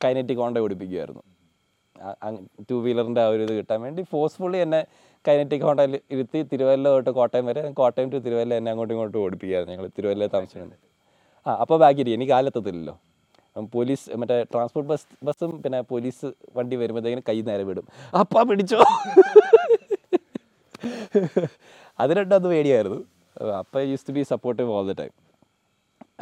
[0.00, 1.24] കൈനറ്റിക് ഹോണ്ട ഓടിപ്പിക്കുമായിരുന്നു
[2.70, 4.80] ടു വീലറിന്റെ ആ ഒരു ഇത് കിട്ടാൻ വേണ്ടി ഫോഴ്സ്ഫുള്ളി എന്നെ
[5.24, 9.88] കൈനറ്റിക് ഹോണ്ടയിൽ ഇരുത്തി തിരുവല്ല തൊട്ട് കോട്ടയം വരെ കോട്ടയം ടു തിരുവല്ല എന്നെ അങ്ങോട്ടും ഇങ്ങോട്ടും ഓടിപ്പിക്കുകയായിരുന്നു ഞങ്ങൾ
[9.98, 10.78] തിരുവല്ലയിൽ താമസിക്കുന്നത്
[11.46, 12.94] ആ അപ്പോൾ ബാക്കിരി എനിക്ക് കാലെത്തത്തില്ലല്ലോ.
[13.74, 17.86] പോലീസ് മറ്റേ ട്രാൻസ്പോർട്ട് ബസ് ബസ്സും പിന്നെ പോലീസ് വണ്ടി വരുമ്പോഴത്തേക്കിന് കൈ നേരെ വിടും.
[18.20, 18.80] അപ്പ പിടിച്ചോ?
[22.02, 23.00] അത് രണ്ടും അത് പേടിയായിരുന്നു.
[23.60, 25.12] അപ്പം use to be supportive all the time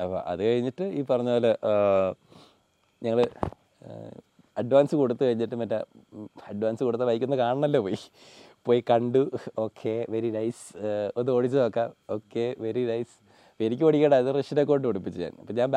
[0.02, 1.52] അപ്പോൾ അത് കഴിഞ്ഞിട്ട് ഈ പറഞ്ഞ പോലെ
[3.04, 3.20] ഞങ്ങൾ
[4.60, 5.78] അഡ്വാൻസ് കൊടുത്തു കഴിഞ്ഞിട്ട് മറ്റേ
[6.50, 7.98] അഡ്വാൻസ് കൊടുത്ത ബൈക്കൊന്ന് കാണണമല്ലോ പോയി.
[8.66, 9.22] പോയി കണ്ടു.
[9.64, 10.64] ഓക്കെ വെരി നൈസ്
[11.18, 11.90] ഒന്ന് ഓടിച്ച് നോക്കാം.
[12.16, 13.14] ഓക്കെ വെരി നൈസ്
[13.66, 15.34] എനിക്ക് ഓടിക്കേണ്ട അത് റഷ്യനെ കൊണ്ട് ഓടിപ്പിച്ചു ഞാൻ.
[15.42, 15.70] അപ്പം ഞാൻ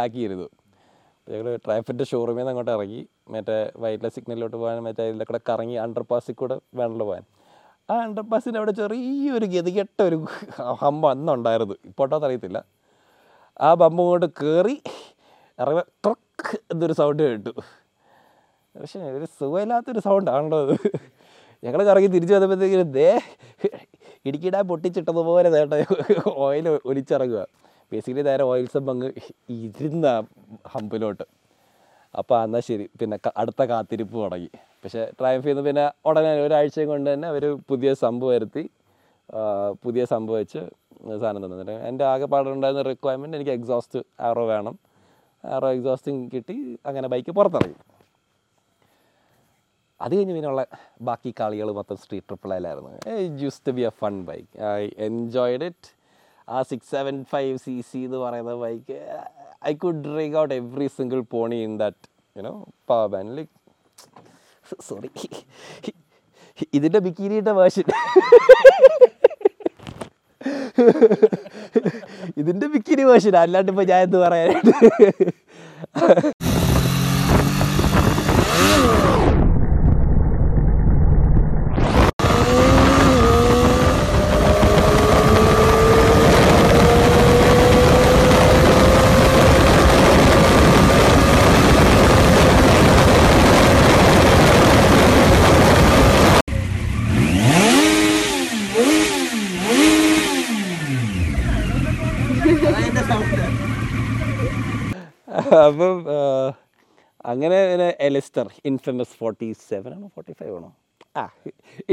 [1.32, 3.02] ഞങ്ങൾ ട്രാഫിന്റെ ഷോറൂമിൽ നിന്ന് അങ്ങോട്ട് ഇറങ്ങി.
[3.34, 7.24] മറ്റേ വൈറ്റ്ല സിഗ്നലിലോട്ട് പോകാൻ മറ്റേ ഇതിലെ കൂടെ കറങ്ങി അണ്ടർ പാസിൽ കൂടെ വേണമല്ലോ പോകാൻ.
[7.92, 10.18] ആ അണ്ടർ പാസിന്റെ അവിടെ ചെറിയൊരു ഗതികെട്ട ഒരു
[10.82, 11.76] ഹമ്പ് അന്നുണ്ടായിരുന്നു.
[11.90, 12.60] ഇപ്പോട്ടോ അറിയത്തില്ല
[13.68, 14.76] ആ ബമ്പ് കൊണ്ട് കയറി
[15.60, 17.54] ഇറങ്ങി ട്രക്ക് എന്നൊരു സൗണ്ട് കേട്ടു.
[18.76, 20.76] പക്ഷേ ഒരു സുഖമില്ലാത്തൊരു സൗണ്ടാണല്ലോ അത്.
[21.64, 23.10] ഞങ്ങൾ കറങ്ങി തിരിച്ചു വന്നപ്പോഴത്തേക്കും ദേ
[24.28, 25.74] ഇടുക്കിടാൻ പൊട്ടിച്ചിട്ടതുപോലെ നേട്ട.
[26.46, 27.42] ഓയിൽ ഒലിച്ചിറങ്ങുക
[27.92, 29.10] ബേസിക്കലി നേരെ ഓയിൽ അങ്ങ്
[29.66, 30.08] ഇരുന്ന
[30.74, 31.26] ഹമ്പിലോട്ട്
[32.20, 32.86] അപ്പോൾ എന്നാൽ ശരി.
[33.00, 34.50] പിന്നെ അടുത്ത കാത്തിരിപ്പ് തുടങ്ങി.
[34.84, 38.64] പക്ഷേ ട്രയംഫ് ചെയ്യുന്ന പിന്നെ ഉടനെ ഒരാഴ്ച കൊണ്ട് തന്നെ അവർ പുതിയ സംഭവം വരുത്തി
[39.84, 40.62] പുതിയ സംഭവം വെച്ച്
[41.22, 44.76] സാധനം തന്നിട്ട് എന്റെ ആകെ പാടുണ്ടായിരുന്ന റിക്വയർമെന്റ് എനിക്ക് എക്സോസ്റ്റ് ആറോ വേണം.
[45.44, 46.56] ആറോ എക്സോസ്റ്റിങ് കിട്ടി
[46.90, 47.78] അങ്ങനെ ബൈക്ക് പുറത്തിറങ്ങി.
[50.02, 50.64] അത് കഴിഞ്ഞ് പിന്നെയുള്ള
[51.08, 52.92] ബാക്കി കളികൾ മൊത്തം street ട്രിപ്പിളായിരുന്നു
[53.44, 54.50] use to be a fun bike
[54.82, 55.90] I enjoyed it
[56.50, 58.98] ആ six seven five C C എന്ന് പറയുന്ന bike
[59.66, 62.54] I could drink out every single pony in that you know
[62.90, 63.54] power band like
[64.88, 65.10] sorry
[66.74, 67.86] ഇതിന്റെ ബിക്കിനിയുടെ version
[72.38, 74.74] ഇതിന്റെ bikini version അല്ലാണ്ട് ഇപ്പോൾ ഞാൻ എന്ത് പറയാനായിട്ട്
[105.70, 105.96] അപ്പം
[107.32, 107.60] അങ്ങനെ
[108.08, 110.08] എലിസ്റ്റർ ഇൻഫമസ് ഫോർട്ടി സെവൻ ആണോ?
[110.16, 110.70] ഫോർട്ടി ഫൈവ് ആണോ?
[111.18, 111.24] ആ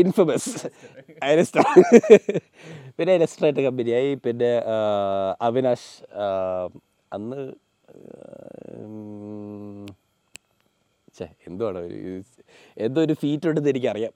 [0.03, 0.51] ഇൻഫമസ്
[1.31, 1.63] എലിസ്റ്റർ
[2.97, 4.51] പിന്നെ എലിസ്റ്ററായിട്ട് കമ്പനിയായി പിന്നെ
[5.49, 5.91] അവിനാഷ്
[7.13, 7.41] അന്ന്
[11.49, 11.99] എന്തുവാണ് ഒരു
[12.87, 14.13] എന്തോ ഒരു ഫീറ്റ് ഉണ്ടെന്ന് എനിക്കറിയാം.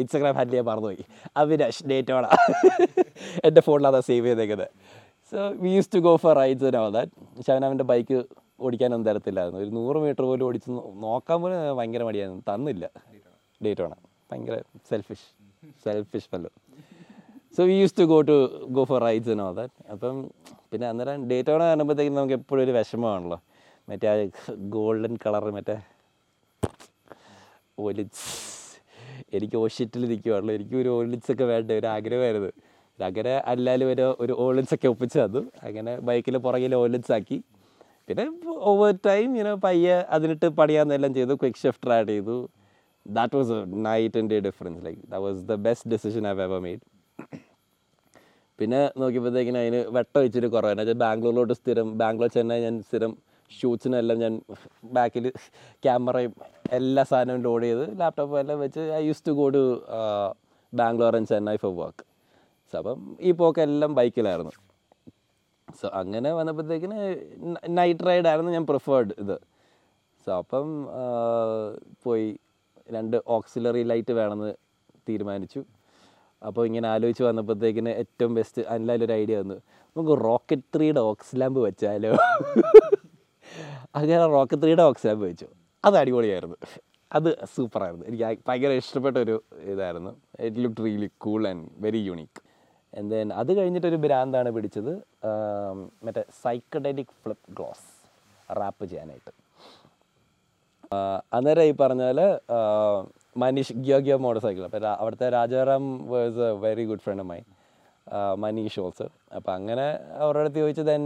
[0.00, 1.04] ഇൻസ്റ്റാഗ്രാം ഹാൻഡിൽ ഞാൻ മറന്നുപോയി.
[1.40, 2.26] അവിനാഷ് ഡേറ്റോണ
[3.46, 4.68] എന്റെ ഫോണിലാണ് സേവ് ചെയ്തേക്കുന്നത്
[5.32, 8.18] so we use to go for rides and all അവൻ അവന്റെ ബൈക്ക്
[8.60, 9.60] ഓടിക്കാനൊന്നും തരത്തില്ലായിരുന്നു.
[9.60, 10.70] ഒരു നൂറ് മീറ്റർ പോലും ഓടിച്ച്
[11.06, 12.42] നോക്കാൻ പോലും ഭയങ്കര മടിയായിരുന്നു.
[12.50, 12.84] തന്നില്ല.
[13.64, 13.94] ഡേറ്റോണ
[14.30, 14.56] ഭയങ്കര
[14.90, 15.26] selfish
[15.84, 16.50] selfish fellow
[17.56, 18.36] so we use to go to
[18.76, 20.16] go for rides and all that അപ്പം
[20.70, 23.38] പിന്നെ അന്നേരം ഡേറ്റോണ കാണുമ്പോഴത്തേക്കും നമുക്ക് എപ്പോഴും ഒരു വിഷമമാണല്ലോ
[23.90, 24.14] മറ്റേ ആ
[24.76, 25.76] ഗോൾഡൻ കളർ മറ്റേ
[27.78, 28.28] ഒലിറ്റ്സ്
[29.36, 32.50] എനിക്ക് ഓഷിറ്റിൽ നിൽക്കുവാണല്ലോ എനിക്ക് ഒരു ഓളിറ്റ്സ് ഒക്കെ വേണ്ട ഒരു ആഗ്രഹമായിരുന്നു.
[32.98, 35.42] അങ്ങനെ അല്ലാലും ഒരു ഒരു ഓളിറ്റ്സ് ഒക്കെ ഒപ്പിച്ചു തന്നു.
[35.68, 37.38] അങ്ങനെ ബൈക്കിൽ പുറകിൽ ഓളിറ്റ്സ് ആക്കി.
[38.08, 38.24] പിന്നെ
[38.70, 41.34] ഓവർ ടൈം ഇങ്ങനെ പയ്യെ അതിനിട്ട് പണിയാന്നെല്ലാം ചെയ്തു.
[41.42, 42.36] ക്വിക്ക് ഷിഫ്റ്റർ ആഡ് ചെയ്തു.
[43.06, 46.82] That was night and day difference like that was the best decision I ever made
[48.58, 50.80] പിന്നെ നോക്കിയപ്പോഴത്തേക്കിനും അതിന് വെട്ടം വെച്ചിട്ട് കുറവാണ്.
[50.80, 53.12] വെച്ചാൽ ബാംഗ്ലൂരിലോട്ട് സ്ഥിരം ബാംഗ്ലൂർ ചെന്നൈ ഞാൻ സ്ഥിരം
[53.50, 54.34] ഷൂട്ട്സിനെല്ലാം ഞാൻ
[54.96, 55.24] ബാക്കിൽ
[55.84, 56.32] ക്യാമറയും
[56.78, 59.62] എല്ലാ സാധനവും ലോഡ് ചെയ്ത് ലാപ്ടോപ്പും എല്ലാം വെച്ച് I use to go to
[60.72, 62.04] Bangalore and Chennai for work
[62.72, 64.52] അപ്പം ഈ പോക്കെല്ലാം ബൈക്കിലായിരുന്നു
[65.80, 66.98] സോ അങ്ങനെ വന്നപ്പോഴത്തേക്കിന്
[67.68, 69.36] നൈറ്റ് റൈഡായിരുന്നു ഞാൻ പ്രിഫേർഡ് ഇത്.
[70.26, 70.68] സോ അപ്പം
[72.04, 72.38] പോയി
[72.92, 74.54] രണ്ട് ഓക്സിലറി ലൈറ്റ് വേണമെന്ന്
[75.08, 75.64] തീരുമാനിച്ചു.
[76.46, 79.54] അപ്പോൾ ഇങ്ങനെ ആലോചിച്ച് വന്നപ്പോഴത്തേക്കിന് ഏറ്റവും ബെസ്റ്റ് അതിലൊരു ഐഡിയ വന്നു.
[79.96, 82.12] നമുക്ക് റോക്കറ്റ് ത്രീയുടെ ഓക്സ് ലാമ്പ് വെച്ചാലോ?
[83.94, 85.46] അങ്ങനെ റോക്കറ്റ് ത്രീയുടെ ഓക്സ് ലാമ്പ് വെച്ചു.
[85.84, 86.56] അത് അടിപൊളിയായിരുന്നു.
[87.12, 90.12] അത് സൂപ്പറായിരുന്നു എനിക്ക് ഭയങ്കര ഇഷ്ടപ്പെട്ട ഒരു ഇതായിരുന്നു.
[90.38, 92.40] It look really cool and very unique
[92.98, 94.92] and then അത് കഴിഞ്ഞിട്ടൊരു ഭ്രാന്താണ് പിടിച്ചത്
[96.06, 97.86] മറ്റേ സൈക്കഡലിക് ഫ്ലിപ്പ് ഗ്ലോസ്
[98.60, 99.32] റാപ്പ് ചെയ്യാനായിട്ട്.
[101.36, 102.18] അന്നേരം ഈ പറഞ്ഞാൽ
[103.42, 104.64] മനീഷ് ഗിയോ ഗിയോ മോട്ടോർ സൈക്കിൾ.
[104.68, 107.40] അപ്പോൾ അവിടുത്തെ Rajaram was a very good friend my
[108.44, 109.86] Manish also അപ്പോൾ അങ്ങനെ
[110.22, 111.02] അവരുടെ അടുത്ത് ചോദിച്ചു ദെൻ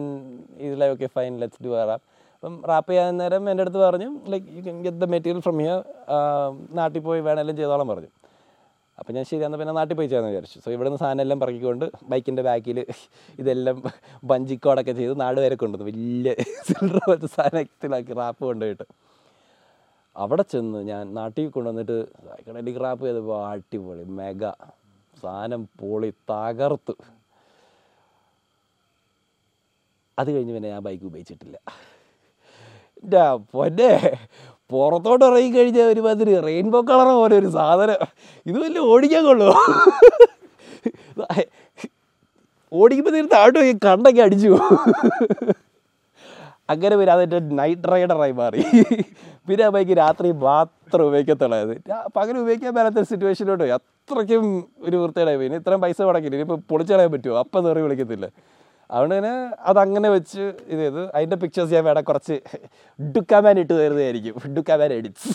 [0.67, 4.63] ഇതിലെ okay fine let's do wrap അപ്പം റാപ്പ് ചെയ്യാൻ നേരം എന്റെ അടുത്ത് പറഞ്ഞു like you
[4.67, 5.79] can get the material from here
[6.79, 8.11] നാട്ടിൽ പോയി വേണമെങ്കിലും ചെയ്തോളം പറഞ്ഞു.
[8.99, 10.59] അപ്പം ഞാൻ ശരി എന്നാൽ പിന്നെ നാട്ടിൽ പോയി ചെയ്യാമെന്ന് വിചാരിച്ചു.
[10.65, 12.79] സോ ഇവിടുന്ന് സാധനം എല്ലാം പറക്കിക്കൊണ്ട് ബൈക്കിന്റെ ബാക്കിൽ
[13.43, 13.77] ഇതെല്ലാം
[14.31, 15.87] ബഞ്ചിക്കോടൊക്കെ ചെയ്ത് നാട് വരെ കൊണ്ടുവന്നു.
[15.91, 16.35] വലിയ
[16.69, 18.87] സിലിണ്ടർ പോലത്തെ സാധനത്തിലാക്കി റാപ്പ് കൊണ്ടുപോയിട്ട്.
[20.17, 21.97] അവിടെ ചെന്ന് ഞാൻ നാട്ടിൽ കൊണ്ടുവന്നിട്ട്
[22.29, 24.45] സൈക്കഡലിക് റാപ്പ് ചെയ്തപ്പോൾ അടിപൊളി മെഗ
[25.23, 26.95] സാധനം പൊളി തകർത്ത്.
[30.19, 31.59] അത് കഴിഞ്ഞ് പിന്നെ ഞാൻ ബൈക്ക് ഉപയോഗിച്ചിട്ടില്ല.
[33.53, 33.93] പൊന്നെ
[34.73, 38.01] പുറത്തോട്ട് ഇറങ്ങി ഒരു ഒരുമാതിരി റെയിൻബോ കളർ പോലെ ഒരു സാധനം.
[38.47, 39.47] ഇത് വലിയ ഓടിക്കാൻ കൊള്ളു
[42.73, 44.51] ഓടിക്കുമ്പോൾ തീരെ താഴോട്ട് പോയി കണ്ടൊക്കെ അടിച്ചു.
[46.73, 48.63] അങ്ങനെ പിന്നെ അതെന്റെ നൈറ്റ് റൈഡറായി മാറി.
[49.49, 51.73] പിന്നെ ആ ബൈക്ക് രാത്രി മാത്രം ഉപയോഗിക്കത്തുള്ളത്
[52.17, 54.45] പകരം ഉപയോഗിക്കാൻ മേലാത്ത സിറ്റുവേഷനിലോട്ട് അത്രയ്ക്കും
[54.87, 57.37] ഒരു വൃത്തിയുടെ പിന്നെ ഇത്രയും പൈസ മുടക്കില്ല ഇനിയിപ്പോൾ പൊളിച്ചളയാൻ പറ്റുമോ?
[57.45, 58.29] അപ്പം തെറി വിളിക്കത്തില്ല.
[58.91, 59.35] അതുകൊണ്ട് തന്നെ
[59.71, 62.37] അതങ്ങനെ വെച്ച് ഇത് ചെയ്ത് അതിന്റെ പിക്ചേഴ്സ് ഞാൻ വേണം കുറച്ച്
[62.99, 65.33] ഡുക്കാമാൻ ഇട്ട് തരുന്നതായിരിക്കും ഡുക്കാമാൻ edits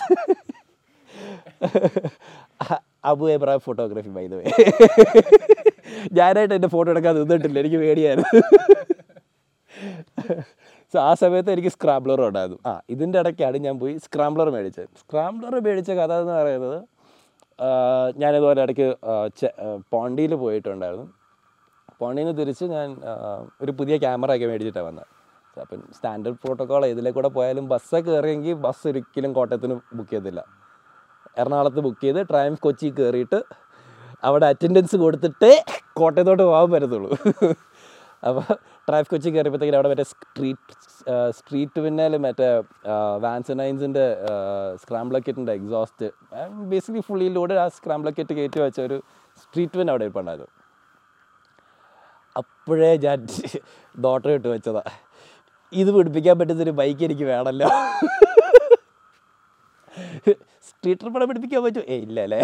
[3.12, 4.46] Abu Abraham photography by the way
[6.18, 7.58] ഞാനായിട്ട് എന്റെ ഫോട്ടോ എടുക്കാൻ നിന്നിട്ടില്ല.
[7.64, 8.32] എനിക്ക് പേടിയായിരുന്നു.
[10.94, 12.60] സോ ആ സമയത്ത് എനിക്ക് സ്ക്രാംബ്ലർ ഉണ്ടായിരുന്നു.
[12.70, 14.90] ആ ഇതിന്റെ ഇടയ്ക്കാണ് ഞാൻ പോയി സ്ക്രാംബ്ലർ മേടിച്ചത്.
[15.02, 16.80] സ്ക്രാംബ്ലർ മേടിച്ച കഥ എന്ന് പറയുന്നത്
[18.22, 18.88] ഞാനിതുപോലെ ഇടയ്ക്ക്
[19.94, 21.08] പോണ്ടിയിൽ പോയിട്ടുണ്ടായിരുന്നു.
[22.18, 22.90] നിന്ന് തിരിച്ച് ഞാൻ
[23.62, 25.10] ഒരു പുതിയ ക്യാമറയൊക്കെ മേടിച്ചിട്ടാണ് വന്നത്
[25.58, 30.42] അപ്പം സ്റ്റാൻഡേർഡ് പ്രോട്ടോക്കോൾ ഇതിലെ കൂടെ പോയാലും ബസ്സൊക്കെ കയറിയെങ്കിൽ ബസ് ഒരിക്കലും കോട്ടയത്തിന് ബുക്ക് ചെയ്തില്ല.
[31.38, 33.40] എറണാകുളത്ത് ബുക്ക് ചെയ്ത് ട്രയംഫ് കൊച്ചി കയറിയിട്ട്
[34.24, 35.54] അവിടെ അറ്റൻഡൻസ് കൊടുത്തിട്ടേ
[36.00, 37.12] കോട്ടയത്തോട്ട് പോകാൻ പറ്റത്തുള്ളൂ.
[38.28, 38.44] അപ്പോൾ
[38.88, 40.74] ട്രാഫിക് കൊച്ചി കയറിയപ്പോഴത്തേക്കും അവിടെ മറ്റേ സ്ട്രീറ്റ്
[41.38, 42.48] സ്ട്രീറ്റ് പിന്നാലും മറ്റേ
[43.20, 44.06] വാൻസ് നൈൻസിന്റെ
[44.84, 46.08] സ്ക്രാംബ്ലക്കറ്റിന്റെ എക്സോസ്റ്റ്
[46.72, 48.98] ബേസിക്കലി ഫുള്ളി ലോഡ് ആ സ്ക്രാംബ്ലക്കറ്റ് കയറ്റി വെച്ച ഒരു
[49.44, 50.52] സ്ട്രീറ്റ് വിൻ അവിടെ ഇരിപ്പുണ്ടായിരുന്നു.
[52.42, 53.20] അപ്പോഴേ ഞാൻ
[54.06, 54.84] ഡോട്ടർ ഇട്ട് വെച്ചതാ.
[55.82, 57.70] ഇത് പിടിപ്പിക്കാൻ പറ്റുന്നൊരു ബൈക്ക് എനിക്ക് വേണമല്ലോ
[60.70, 62.40] സ്ട്രീറ്റർ പടം പിടിപ്പിക്കാൻ പറ്റുമോ ഏ ഇല്ല അല്ലേ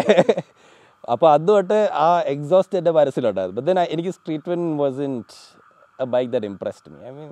[1.12, 3.62] അപ്പോൾ അത് തൊട്ട് ആ എക്സോസ്റ്റ് എന്റെ മനസ്സിലുണ്ടായിരുന്നു.
[3.68, 5.14] ബട്ട് എനിക്ക് street twin was in
[6.14, 7.30] bike that impressed me I mean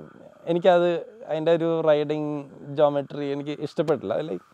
[0.51, 0.89] എനിക്കത്
[1.29, 2.29] അതിന്റെ ഒരു റൈഡിങ്
[2.79, 4.13] ജോമെട്രി എനിക്ക് ഇഷ്ടപ്പെട്ടില്ല.
[4.29, 4.45] ലൈക്ക്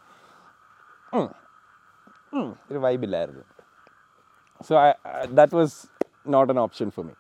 [2.72, 3.44] ഒരു വൈബില്ലായിരുന്നു
[4.68, 4.74] so
[5.40, 5.78] that was
[6.36, 7.16] not an option for me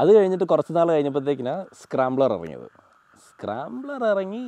[0.00, 2.68] അത് കഴിഞ്ഞിട്ട് കുറച്ച് നാൾ കഴിഞ്ഞപ്പോഴത്തേക്കിനാണ് സ്ക്രാംബ്ലർ ഇറങ്ങിയത്.
[3.26, 4.44] സ്ക്രാംബ്ലർ ഇറങ്ങി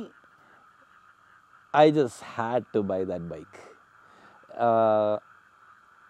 [1.73, 3.61] I just had to buy that bike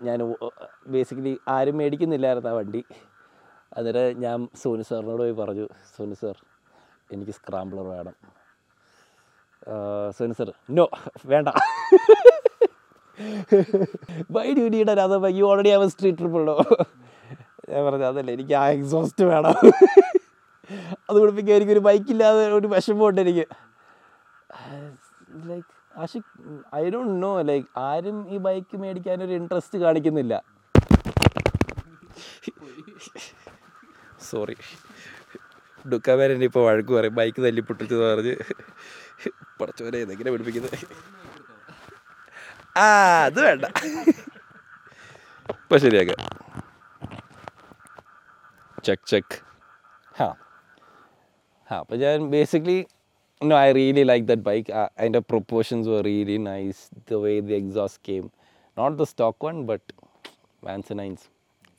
[0.06, 0.20] ഞാൻ
[0.94, 2.82] ബേസിക്കലി ആരും മേടിക്കുന്നില്ലായിരുന്നു ആ വണ്ടി.
[3.78, 6.36] അന്നേരം ഞാൻ സോനു സാറിനോട് പോയി പറഞ്ഞു സോനു സാർ
[7.14, 8.16] എനിക്ക് സ്ക്രാംബ്ലർ വേണം.
[10.18, 10.86] സോനു സാർ നോ
[11.32, 11.50] വേണ്ട.
[14.36, 14.96] Why do need
[15.26, 16.56] bike you already have street trip ഉള്ളൂ
[17.70, 19.56] ഞാൻ പറഞ്ഞു അതല്ല എനിക്ക് ആ എക്സോസ്റ്റ് വേണം.
[21.10, 23.46] അത് കുടിപ്പിക്കാൻ എനിക്കൊരു ബൈക്കില്ലാതെ ഒരു വിഷമമുണ്ട് എനിക്ക്.
[25.50, 25.72] Like
[26.04, 26.32] Ashiq
[26.76, 30.36] I don't know like ആരും ഈ ബൈക്ക് മേടിക്കാൻ ഒരു ഇൻട്രസ്റ്റ് കാണിക്കുന്നില്ല.
[34.30, 34.56] സോറി
[35.92, 37.16] ഡുക്കാമേരൻ ഇപ്പോൾ വഴക്ക് പറയും.
[37.16, 38.36] ബൈക്ക് തല്ലിപ്പൊട്ടിച്ചെന്ന് പറഞ്ഞ്
[39.62, 40.78] പടച്ചോരെ ഇതെങ്ങനെ പിടിപ്പിക്കുന്നത്?
[42.78, 42.86] ആ
[43.26, 43.66] അത് വേണ്ട.
[45.50, 46.20] ഇപ്പം ശരിയാക്കാം.
[48.86, 49.38] ചെക്ക് ചെക്ക്
[50.20, 50.28] ഹാ
[51.70, 52.80] ഹാ അപ്പോൾ ഞാൻ basically
[53.42, 54.68] no I really like that bike
[55.00, 58.26] അതിന്റെ proportions were really nice the way the exhaust came
[58.78, 59.88] not the stock one but
[60.64, 61.26] Vance Hines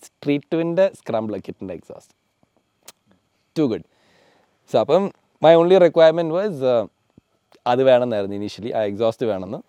[0.03, 2.14] street ടുവിന്റെ സ്ക്രാമ്പിൾ കിറ്റിന്റെ എക്സോസ്റ്റ്
[3.57, 3.87] ടു ഗുഡ്
[4.71, 5.05] സോ അപ്പം
[5.42, 6.61] my only requirement was
[7.66, 9.61] അത് വേണമെന്നായിരുന്നു initially ആ exhaust വേണമെന്ന്.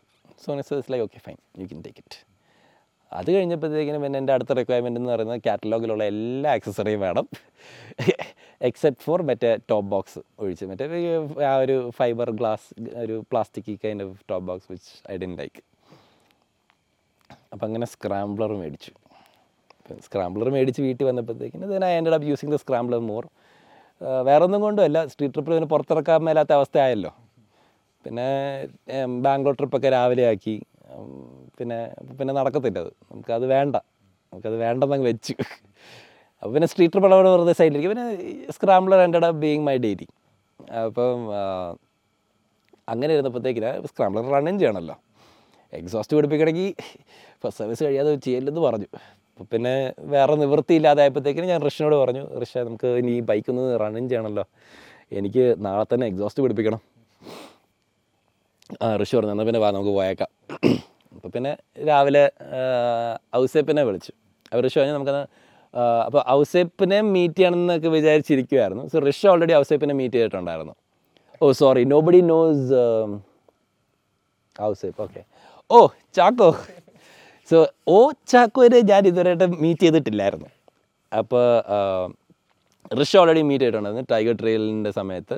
[0.43, 2.17] So it's like okay fine you can take it
[3.13, 7.27] അത് കഴിഞ്ഞപ്പോഴത്തേക്കിനും പിന്നെ എന്റെ അടുത്ത റിക്വയർമെന്റ് എന്ന് പറയുന്നത് കാറ്റലോഗിലുള്ള എല്ലാ ആക്സസറിയും വേണം.
[8.61, 10.65] എക്സെപ്റ്റ് ഫോർ മറ്റേ ടോപ്പ് ബോക്സ് ഒഴിച്ച്.
[10.65, 10.85] മറ്റേ
[11.45, 15.63] ആ ഒരു ഫൈബർ ഗ്ലാസ് ഒരു plastic kind of top box which I'd like
[17.53, 18.91] അപ്പം അങ്ങനെ സ്ക്രാംബ്ലർ മേടിച്ചു
[20.03, 23.25] സ്ക്രാംബ്ലർ മേടിച്ച് വീട്ടിൽ വന്നപ്പോഴത്തേക്കിന് then I ended up using the scrambler more.
[24.23, 25.05] വേറെ ഒന്നും കൊണ്ടുമല്ല.
[25.05, 27.11] സ്ട്രീറ്റ് ട്രിപ്പിൽ പിന്നെ പുറത്തിറക്കാൻ മേലാത്ത അവസ്ഥയായല്ലോ.
[28.05, 28.27] പിന്നെ
[28.89, 30.63] ഏം, ബാംഗ്ലൂർ ട്രിപ്പൊക്കെ രാവിലെ ആക്കി.
[31.57, 31.79] പിന്നെ
[32.19, 32.91] പിന്നെ നടക്കത്തില്ല അത്.
[33.11, 33.75] നമുക്കത് വേണ്ട.
[34.33, 35.35] നമുക്കത് വേണ്ടെന്നങ്ങ് വെച്ചു.
[36.41, 38.05] അപ്പോൾ പിന്നെ സ്ട്രീറ്റ് അവിടെ വെറുതെ സൈഡിലേക്ക് പിന്നെ
[38.55, 40.07] സ്ക്രാംബ്ലർ എന്റെ ബീങ് മൈ ഡെയിലി
[40.85, 41.21] അപ്പം
[42.93, 44.95] അങ്ങനെ ഇരുന്നപ്പോഴത്തേക്കിന് സ്ക്രാംബ്ലർ റണ്ണും ചെയ്യണമല്ലോ
[45.79, 46.69] എക്സോസ്റ്റ് പിടിപ്പിക്കണമെങ്കിൽ
[47.41, 48.89] ഫസ്റ്റ് സർവീസ് കഴിയാതെ ചെയ്യല്ലെന്ന് പറഞ്ഞു.
[49.53, 49.73] പിന്നെ
[50.13, 54.45] വേറെ നിവൃത്തിയില്ലാതായപ്പോഴത്തേക്കിന് ഞാൻ ഋഷിനോട് പറഞ്ഞു ഋഷ നമുക്ക് ഇനി ഈ ബൈക്ക് ഒന്ന് റണ്ണും ചെയ്യണമല്ലോ
[55.19, 56.81] എനിക്ക് നാളെ തന്നെ എക്സോസ്റ്റ് പിടിപ്പിക്കണം.
[58.85, 60.29] ആ ഋഷി പറഞ്ഞു എന്നാൽ പിന്നെ വാ നമുക്ക് പോയേക്കാം.
[61.15, 61.51] അപ്പോൾ പിന്നെ
[61.89, 62.23] രാവിലെ
[63.41, 64.11] ഔസേപ്പിനെ വിളിച്ചു.
[64.49, 65.21] അപ്പോൾ ഋഷി പറഞ്ഞു നമുക്കത്
[66.07, 70.75] അപ്പോൾ ഔസേപ്പിനെ മീറ്റ് ചെയ്യണമെന്നൊക്കെ വിചാരിച്ചിരിക്കുമായിരുന്നു സോ ഋഷി ഓൾറെഡി ഔസേപ്പിനെ മീറ്റ് ചെയ്തിട്ടുണ്ടായിരുന്നു.
[71.41, 72.81] ഓ sorry no buddy knows
[74.69, 75.23] Ouseph okay
[75.77, 75.79] oh
[76.17, 76.49] Chacko.
[77.49, 77.57] So
[77.95, 77.97] oh
[78.31, 80.49] ചാക്കോനെ ഞാൻ ഇതുവരെയായിട്ട് മീറ്റ് ചെയ്തിട്ടില്ലായിരുന്നു.
[81.11, 81.45] അപ്പോൾ
[82.99, 84.07] ഋഷി ഓൾറെഡി മീറ്റ് ചെയ്തിട്ടുണ്ടായിരുന്നു.
[84.11, 85.35] ടൈഗർ ട്രെയിലിന്റെ സമയത്ത്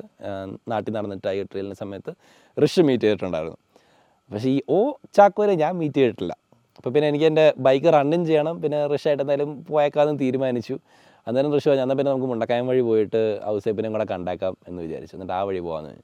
[0.71, 2.11] നാട്ടിൽ നടന്ന ടൈഗർ ട്രെയിലിന്റെ സമയത്ത്
[2.57, 3.59] ഋഷി മീറ്റ് ചെയ്തിട്ടുണ്ടായിരുന്നു.
[4.31, 4.79] പക്ഷേ ഈ ഓ
[5.17, 6.33] ചാക്കോരെ ഞാൻ മീറ്റ് ചെയ്തിട്ടില്ല.
[6.77, 8.55] അപ്പോൾ പിന്നെ എനിക്ക് എന്റെ ബൈക്ക് റണ്ണും ചെയ്യണം.
[8.63, 10.75] പിന്നെ ഋഷായിട്ട് എന്തായാലും പോയേക്കാമെന്ന് തീരുമാനിച്ചു.
[11.27, 13.21] അന്നേരം ഋഷി പറഞ്ഞു എന്നാൽ പിന്നെ നമുക്ക് മുണ്ടക്കായം വഴി പോയിട്ട്
[13.53, 15.15] ഔസേപ്പിനെയും കൂടെ കണ്ടാക്കാം എന്ന് വിചാരിച്ചു.
[15.15, 16.03] എന്നിട്ട് ആ വഴി പോകാമെന്ന്.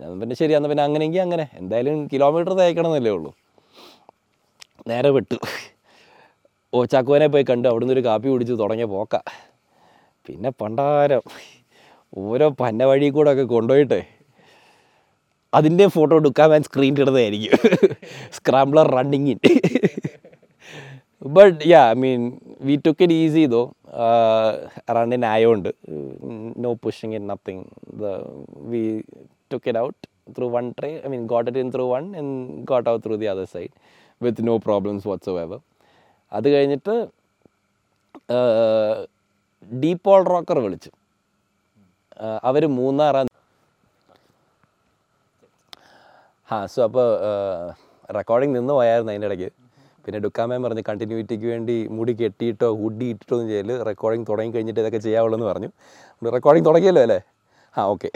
[0.00, 1.46] ഞാൻ പിന്നെ ശരി എന്നാൽ പിന്നെ അങ്ങനെയെങ്കിൽ അങ്ങനെ.
[1.60, 3.32] എന്തായാലും കിലോമീറ്റർ തയ്ക്കണമെന്നല്ലേ ഉള്ളൂ.
[4.90, 5.38] നേരെ വിട്ടു.
[6.72, 7.66] ഓ ചാക്കോനെ പോയി കണ്ടു.
[7.72, 8.54] അവിടുന്ന് ഒരു കാപ്പി കുടിച്ച്.
[8.62, 9.16] തുടങ്ങിയ പോക്ക.
[10.26, 11.22] പിന്നെ പണ്ടാരം
[12.22, 14.00] ഓരോ പന്ന വഴി കൂടെ ഒക്കെ കൊണ്ടുപോയിട്ട്
[15.52, 17.54] അതിന്റെ ഫോട്ടോ എടുക്കാൻ ഞാൻ സ്ക്രീൻ ഇടുന്നതായിരിക്കും
[18.32, 19.40] scrambler running in
[21.28, 22.22] but yeah I mean
[22.60, 23.62] we took it easy though
[24.90, 25.70] running ആയതുകൊണ്ട്
[26.58, 27.64] no pushing in nothing
[28.00, 28.14] the
[28.70, 28.82] we
[29.52, 30.00] took it out
[30.38, 33.26] through one tray I mean got it in through one and got out through the
[33.26, 33.72] other side
[34.20, 35.06] with no problems
[35.36, 35.60] whatsoever
[36.32, 36.96] അത് കഴിഞ്ഞിട്ട്
[39.82, 40.90] De Paul rocker വിളിച്ചു.
[42.48, 43.26] അവർ മൂന്നാറാം
[46.48, 47.06] ആ so അപ്പോൾ
[48.16, 49.50] recording നിന്ന് പോയായിരുന്നു അതിന്റെ ഇടയ്ക്ക്.
[50.04, 53.70] പിന്നെ ഡുക്കാമേൻ പറഞ്ഞ് കണ്ടിന്യൂറ്റിക്ക് വേണ്ടി മുടി കെട്ടിയിട്ടോ ഹുഡി ഇട്ടിട്ടോ ഒന്നും ചെയ്യൽ.
[53.88, 55.70] റെക്കോർഡിങ് തുടങ്ങി കഴിഞ്ഞിട്ട് ഇതൊക്കെ ചെയ്യാവുള്ളൂ എന്ന് പറഞ്ഞു
[56.36, 57.18] റെക്കോർഡിങ് തുടങ്ങിയല്ലോ അല്ലേ?
[57.74, 58.10] ആ ഓക്കെ.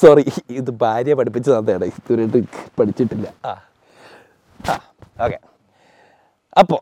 [0.00, 0.24] സോറി
[0.60, 2.40] ഇത് ഭാര്യ പഠിപ്പിച്ചതാണ് ഇടയ്ക്ക് ഇതുവരെയായിട്ട്
[2.78, 3.26] പഠിച്ചിട്ടില്ല.
[3.50, 3.52] ആ
[4.60, 4.74] ആ
[5.26, 5.38] ഓക്കെ.
[6.60, 6.78] അപ്പോൾ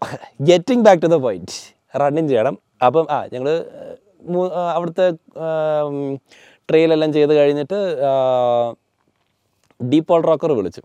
[0.48, 1.56] getting back to the point
[2.00, 2.54] running ചെയ്യണം.
[2.86, 3.48] അപ്പം ആ ഞങ്ങൾ
[4.76, 5.06] അവിടുത്തെ
[6.68, 7.78] ട്രെയിലെല്ലാം ചെയ്ത് കഴിഞ്ഞിട്ട്
[9.80, 10.82] ഡീപ്പോൾ റോക്കർ വിളിച്ചു.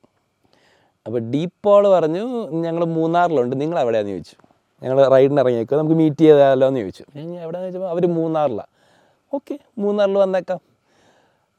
[1.06, 2.26] അപ്പോൾ ഡീപ്പോൾ പറഞ്ഞു
[2.66, 3.56] ഞങ്ങൾ മൂന്നാറിലുണ്ട്.
[3.62, 4.36] നിങ്ങൾ എവിടെയാണെന്ന് ചോദിച്ചു.
[4.84, 7.04] ഞങ്ങൾ റൈഡിന് ഇറങ്ങിയേക്കുക നമുക്ക് മീറ്റ് ചെയ്താലോ എന്ന് ചോദിച്ചു.
[7.16, 8.72] എവിടെയാണെന്ന് ചോദിച്ചപ്പോൾ അവർ മൂന്നാറിലാണ്
[9.38, 10.60] ഓക്കെ മൂന്നാറിൽ വന്നേക്കാം.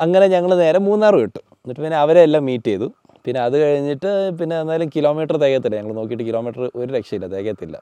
[0.00, 1.40] അങ്ങനെ ഞങ്ങൾ നേരെ മൂന്നാർ വിട്ടു.
[1.62, 2.88] എന്നിട്ട് പിന്നെ അവരെല്ലാം മീറ്റ് ചെയ്തു.
[3.24, 5.76] പിന്നെ അത് കഴിഞ്ഞിട്ട് പിന്നെ എന്നാലും കിലോമീറ്റർ തികയത്തില്ല.
[5.80, 7.76] ഞങ്ങൾ നോക്കിയിട്ട് കിലോമീറ്റർ ഒരു രക്ഷയില്ല തികയത്തില്ല.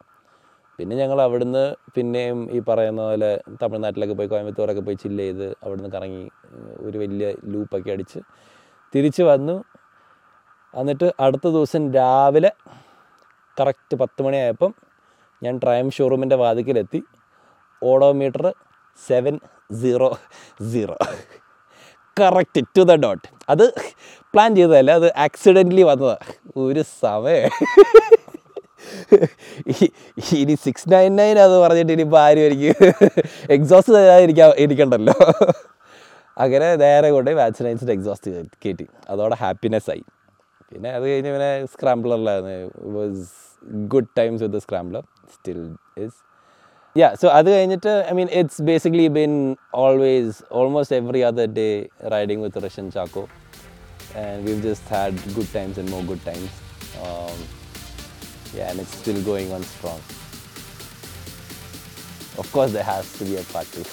[0.78, 3.30] പിന്നെ ഞങ്ങൾ അവിടുന്ന് പിന്നെയും ഈ പറയുന്ന പോലെ
[3.62, 6.24] തമിഴ്നാട്ടിലൊക്കെ പോയി കോയമ്പത്തൂരൊക്കെ പോയി ചില്ല് ചെയ്ത് അവിടുന്ന് കറങ്ങി
[6.86, 8.20] ഒരു വലിയ ലൂപ്പൊക്കെ അടിച്ച്
[8.94, 9.56] തിരിച്ച് വന്നു.
[10.74, 12.50] എന്നിട്ട് അടുത്ത ദിവസം രാവിലെ
[13.56, 14.72] കറക്റ്റ് പത്ത് മണിയായപ്പം
[15.42, 17.00] ഞാൻ ട്രയം ഷോറൂമിന്റെ വാതിക്കലെത്തി.
[17.82, 18.46] Odometer
[19.08, 19.34] seven
[19.82, 20.10] zero
[20.72, 20.96] zero
[22.20, 23.64] correct to the dot അത്
[24.34, 26.32] പ്ലാൻ ചെയ്തതല്ല അത് ആക്സിഡന്റലി വന്നതാണ്
[26.64, 27.50] ഒരു സമയം.
[30.40, 32.70] ഇനി സിക്സ് നയൻ നയൻ അത് പറഞ്ഞിട്ട് ഇനിയിപ്പോൾ ആരും എനിക്ക്
[33.56, 35.16] എക്സോസ്റ്റ് തരാതിരിക്കാൻ ഇരിക്കണ്ടല്ലോ.
[36.44, 38.30] അങ്ങനെ നേരെ കൊണ്ട് വാക്സിനൈൻസിന്റെ എക്സോസ്റ്റ്
[38.64, 40.04] കയറ്റി അതോടെ ഹാപ്പിനെസ് ആയി.
[40.70, 42.52] പിന്നെ അത് കഴിഞ്ഞ് പിന്നെ സ്ക്രാംബ്ലറിലായിരുന്നു
[42.98, 43.24] was
[43.94, 45.02] good times with scrambler
[45.34, 45.60] still
[46.04, 46.18] is
[46.95, 49.33] yeah so അത് കഴിഞ്ഞിട്ട് I mean it's basically been
[49.83, 51.67] always almost every other day
[52.15, 53.23] riding with Russian Chacko
[54.15, 56.49] and we've just had good times and more good times.
[56.99, 57.37] Um,
[58.53, 59.99] yeah, and it's still going on strong.
[62.37, 63.85] Of course, there has to be a part two.